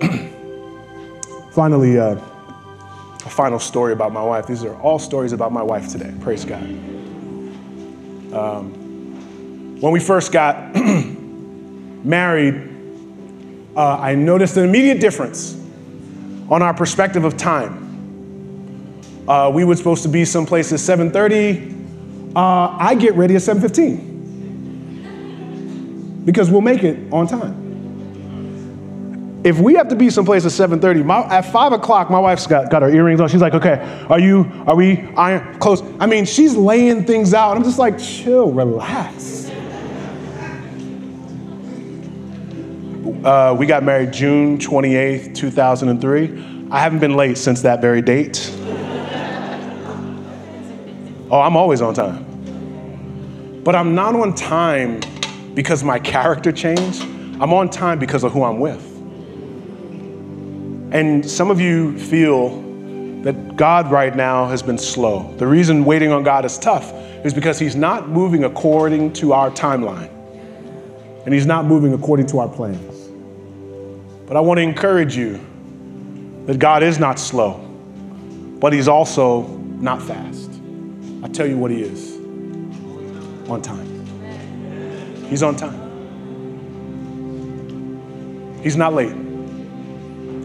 Finally, 1.52 1.98
uh, 1.98 2.18
a 3.24 3.30
final 3.30 3.58
story 3.58 3.92
about 3.92 4.12
my 4.12 4.22
wife. 4.22 4.46
These 4.46 4.64
are 4.64 4.74
all 4.80 4.98
stories 4.98 5.32
about 5.32 5.52
my 5.52 5.62
wife 5.62 5.88
today. 5.88 6.12
Praise 6.20 6.44
God. 6.44 6.62
Um, 8.32 9.80
when 9.80 9.92
we 9.92 10.00
first 10.00 10.32
got 10.32 10.74
married, 12.04 12.70
uh, 13.76 13.98
I 13.98 14.14
noticed 14.14 14.56
an 14.56 14.64
immediate 14.64 15.00
difference 15.00 15.60
on 16.50 16.62
our 16.62 16.74
perspective 16.74 17.24
of 17.24 17.36
time. 17.36 17.82
Uh, 19.26 19.50
we 19.52 19.64
were 19.64 19.74
supposed 19.74 20.02
to 20.02 20.08
be 20.08 20.24
someplace 20.24 20.72
at 20.72 20.78
7:30. 20.78 21.72
Uh, 22.36 22.76
I 22.78 22.94
get 22.94 23.14
ready 23.14 23.36
at 23.36 23.42
7:15 23.42 24.12
because 26.24 26.50
we'll 26.50 26.60
make 26.60 26.84
it 26.84 26.98
on 27.12 27.26
time. 27.26 27.63
If 29.44 29.58
we 29.58 29.74
have 29.74 29.88
to 29.88 29.94
be 29.94 30.08
someplace 30.08 30.46
at 30.46 30.52
7:30, 30.52 31.04
my, 31.04 31.20
at 31.26 31.42
five 31.42 31.72
o'clock, 31.72 32.08
my 32.10 32.18
wife's 32.18 32.46
got, 32.46 32.70
got 32.70 32.80
her 32.80 32.88
earrings 32.88 33.20
on. 33.20 33.28
She's 33.28 33.42
like, 33.42 33.52
"Okay, 33.52 33.78
are 34.08 34.18
you? 34.18 34.50
Are 34.66 34.74
we 34.74 35.06
iron 35.18 35.58
close?" 35.58 35.82
I 36.00 36.06
mean, 36.06 36.24
she's 36.24 36.56
laying 36.56 37.04
things 37.04 37.34
out. 37.34 37.54
I'm 37.54 37.62
just 37.62 37.78
like, 37.78 37.98
"Chill, 37.98 38.50
relax." 38.50 39.50
Uh, 43.22 43.54
we 43.58 43.66
got 43.66 43.82
married 43.82 44.12
June 44.12 44.58
28th, 44.58 45.34
2003. 45.34 46.68
I 46.70 46.78
haven't 46.80 46.98
been 46.98 47.14
late 47.14 47.36
since 47.36 47.60
that 47.62 47.80
very 47.82 48.02
date. 48.02 48.50
Oh, 51.30 51.40
I'm 51.40 51.56
always 51.56 51.82
on 51.82 51.94
time. 51.94 53.62
But 53.62 53.74
I'm 53.74 53.94
not 53.94 54.14
on 54.14 54.34
time 54.34 55.00
because 55.54 55.82
my 55.82 55.98
character 55.98 56.52
changed. 56.52 57.02
I'm 57.40 57.52
on 57.52 57.68
time 57.68 57.98
because 57.98 58.24
of 58.24 58.32
who 58.32 58.42
I'm 58.42 58.58
with. 58.58 58.93
And 60.94 61.28
some 61.28 61.50
of 61.50 61.60
you 61.60 61.98
feel 61.98 62.62
that 63.22 63.56
God 63.56 63.90
right 63.90 64.14
now 64.14 64.46
has 64.46 64.62
been 64.62 64.78
slow. 64.78 65.34
The 65.38 65.46
reason 65.46 65.84
waiting 65.84 66.12
on 66.12 66.22
God 66.22 66.44
is 66.44 66.56
tough 66.56 66.92
is 67.24 67.34
because 67.34 67.58
He's 67.58 67.74
not 67.74 68.08
moving 68.08 68.44
according 68.44 69.12
to 69.14 69.32
our 69.32 69.50
timeline, 69.50 70.08
and 71.24 71.34
He's 71.34 71.46
not 71.46 71.64
moving 71.64 71.94
according 71.94 72.26
to 72.28 72.38
our 72.38 72.48
plans. 72.48 73.08
But 74.28 74.36
I 74.36 74.40
want 74.40 74.58
to 74.58 74.62
encourage 74.62 75.16
you 75.16 75.40
that 76.46 76.60
God 76.60 76.84
is 76.84 77.00
not 77.00 77.18
slow, 77.18 77.54
but 78.60 78.72
He's 78.72 78.86
also 78.86 79.48
not 79.48 80.00
fast. 80.00 80.48
I 81.24 81.28
tell 81.28 81.48
you 81.48 81.58
what 81.58 81.72
He 81.72 81.82
is 81.82 82.14
on 83.50 83.60
time. 83.62 83.90
He's 85.28 85.42
on 85.42 85.56
time. 85.56 85.80
He's 88.62 88.76
not 88.76 88.94
late. 88.94 89.23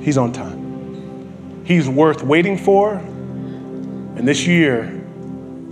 He's 0.10 0.18
on 0.18 0.34
time. 0.34 1.64
He's 1.66 1.88
worth 1.88 2.24
waiting 2.24 2.58
for. 2.58 2.94
And 2.96 4.28
this 4.28 4.48
year, 4.48 4.86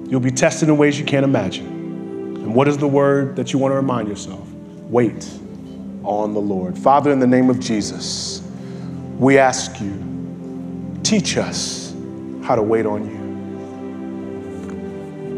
you'll 0.08 0.20
be 0.20 0.30
tested 0.30 0.70
in 0.70 0.78
ways 0.78 1.00
you 1.00 1.06
can't 1.06 1.24
imagine. 1.24 1.66
And 1.66 2.54
what 2.54 2.68
is 2.68 2.78
the 2.78 2.88
word 2.88 3.36
that 3.38 3.52
you 3.52 3.58
want 3.58 3.72
to 3.72 3.76
remind 3.78 4.08
yourself? 4.08 4.48
Wait 4.92 5.28
on 6.04 6.36
the 6.36 6.40
Lord. 6.40 6.78
Father, 6.78 7.12
in 7.12 7.20
the 7.20 7.26
name 7.26 7.50
of 7.50 7.60
Jesus, 7.60 8.48
we 9.18 9.40
ask 9.40 9.82
you, 9.82 11.00
teach 11.02 11.36
us 11.36 11.96
how 12.44 12.54
to 12.54 12.62
wait 12.62 12.86
on 12.86 13.10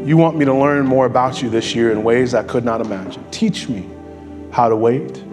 you. 0.04 0.06
You 0.06 0.18
want 0.18 0.36
me 0.36 0.44
to 0.44 0.54
learn 0.54 0.86
more 0.86 1.06
about 1.06 1.42
you 1.42 1.50
this 1.50 1.74
year 1.74 1.94
in 1.94 2.04
ways 2.04 2.34
I 2.34 2.44
could 2.44 2.66
not 2.66 2.82
imagine. 2.82 3.24
Teach 3.32 3.70
me 3.70 3.90
how 4.52 4.68
to 4.68 4.76
wait. 4.76 5.24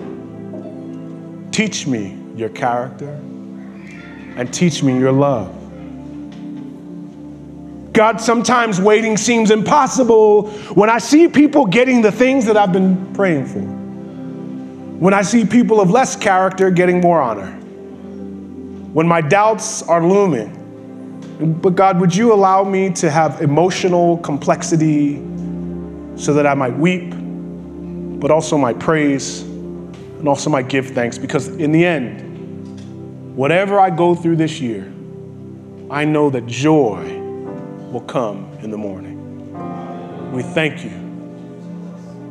Teach 1.50 1.88
me 1.88 2.16
your 2.36 2.50
character 2.50 3.20
and 4.36 4.52
teach 4.52 4.82
me 4.82 4.98
your 4.98 5.12
love. 5.12 5.52
God, 7.92 8.20
sometimes 8.20 8.78
waiting 8.78 9.16
seems 9.16 9.50
impossible 9.50 10.50
when 10.74 10.90
I 10.90 10.98
see 10.98 11.28
people 11.28 11.64
getting 11.64 12.02
the 12.02 12.12
things 12.12 12.44
that 12.44 12.54
I've 12.54 12.72
been 12.72 13.14
praying 13.14 13.46
for. 13.46 13.60
When 13.60 15.14
I 15.14 15.22
see 15.22 15.46
people 15.46 15.80
of 15.80 15.90
less 15.90 16.14
character 16.14 16.70
getting 16.70 17.00
more 17.00 17.22
honor. 17.22 17.50
When 18.92 19.08
my 19.08 19.22
doubts 19.22 19.82
are 19.82 20.06
looming. 20.06 20.52
But 21.62 21.74
God, 21.74 21.98
would 22.00 22.14
you 22.14 22.34
allow 22.34 22.64
me 22.64 22.90
to 22.94 23.10
have 23.10 23.40
emotional 23.40 24.18
complexity 24.18 25.16
so 26.16 26.34
that 26.34 26.46
I 26.46 26.52
might 26.52 26.76
weep, 26.76 27.14
but 28.20 28.30
also 28.30 28.58
might 28.58 28.78
praise 28.78 29.40
and 29.40 30.28
also 30.28 30.50
might 30.50 30.68
give 30.68 30.88
thanks? 30.90 31.16
Because 31.16 31.48
in 31.48 31.72
the 31.72 31.84
end, 31.84 32.25
whatever 33.36 33.78
I 33.78 33.90
go 33.90 34.14
through 34.14 34.36
this 34.36 34.60
year, 34.60 34.90
I 35.90 36.06
know 36.06 36.30
that 36.30 36.46
joy 36.46 37.20
will 37.92 38.00
come 38.00 38.50
in 38.62 38.70
the 38.70 38.78
morning. 38.78 39.12
We 40.32 40.42
thank 40.42 40.82
you. 40.82 40.90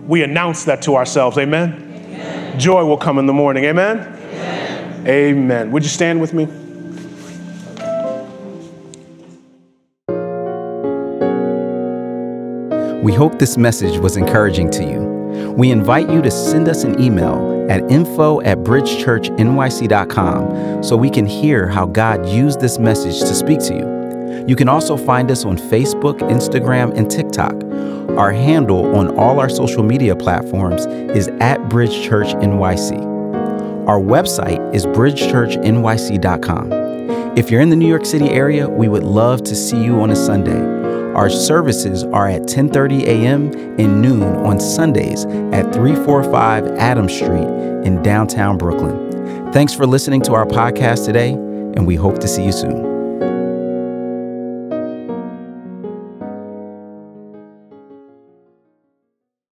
We 0.07 0.23
announce 0.23 0.65
that 0.65 0.81
to 0.83 0.95
ourselves. 0.95 1.37
Amen? 1.37 1.73
Amen. 1.73 2.59
Joy 2.59 2.85
will 2.85 2.97
come 2.97 3.19
in 3.19 3.27
the 3.27 3.33
morning. 3.33 3.65
Amen? 3.65 3.99
Amen? 3.99 5.07
Amen. 5.07 5.71
Would 5.71 5.83
you 5.83 5.89
stand 5.89 6.19
with 6.19 6.33
me? 6.33 6.45
We 13.03 13.13
hope 13.13 13.37
this 13.37 13.57
message 13.57 13.99
was 13.99 14.17
encouraging 14.17 14.71
to 14.71 14.83
you. 14.83 15.53
We 15.55 15.69
invite 15.69 16.09
you 16.09 16.23
to 16.23 16.31
send 16.31 16.67
us 16.67 16.83
an 16.83 16.99
email 16.99 17.54
at 17.69 17.89
info 17.91 18.41
at 18.41 18.57
bridgechurchnyc.com 18.59 20.83
so 20.83 20.97
we 20.97 21.09
can 21.09 21.25
hear 21.25 21.67
how 21.67 21.85
God 21.85 22.29
used 22.29 22.61
this 22.61 22.79
message 22.79 23.19
to 23.19 23.33
speak 23.33 23.59
to 23.61 23.73
you. 23.73 23.95
You 24.47 24.55
can 24.55 24.69
also 24.69 24.95
find 24.95 25.31
us 25.31 25.43
on 25.45 25.57
Facebook, 25.57 26.19
Instagram, 26.19 26.95
and 26.95 27.09
TikTok. 27.09 27.55
Our 28.17 28.31
handle 28.31 28.95
on 28.95 29.17
all 29.17 29.39
our 29.39 29.49
social 29.49 29.81
media 29.83 30.15
platforms 30.15 30.85
is 30.85 31.29
at 31.39 31.67
Bridge 31.69 32.03
Church 32.03 32.27
NYC. 32.35 32.99
Our 33.87 33.99
website 33.99 34.61
is 34.73 34.85
bridgechurchnyc.com. 34.85 36.71
If 37.37 37.51
you're 37.51 37.61
in 37.61 37.69
the 37.69 37.75
New 37.75 37.89
York 37.89 38.05
City 38.05 38.29
area, 38.29 38.69
we 38.69 38.87
would 38.87 39.03
love 39.03 39.43
to 39.43 39.55
see 39.55 39.83
you 39.83 39.99
on 39.99 40.11
a 40.11 40.15
Sunday. 40.15 40.84
Our 41.15 41.29
services 41.29 42.03
are 42.03 42.27
at 42.27 42.41
10:30 42.41 43.03
a.m. 43.03 43.51
and 43.79 44.01
noon 44.01 44.23
on 44.23 44.59
Sundays 44.59 45.23
at 45.53 45.73
345 45.73 46.67
Adams 46.77 47.13
Street 47.13 47.47
in 47.85 48.03
downtown 48.03 48.57
Brooklyn. 48.57 49.51
Thanks 49.53 49.73
for 49.73 49.87
listening 49.87 50.21
to 50.23 50.33
our 50.33 50.45
podcast 50.45 51.05
today, 51.05 51.31
and 51.31 51.87
we 51.87 51.95
hope 51.95 52.19
to 52.19 52.27
see 52.27 52.43
you 52.43 52.51
soon. 52.51 52.94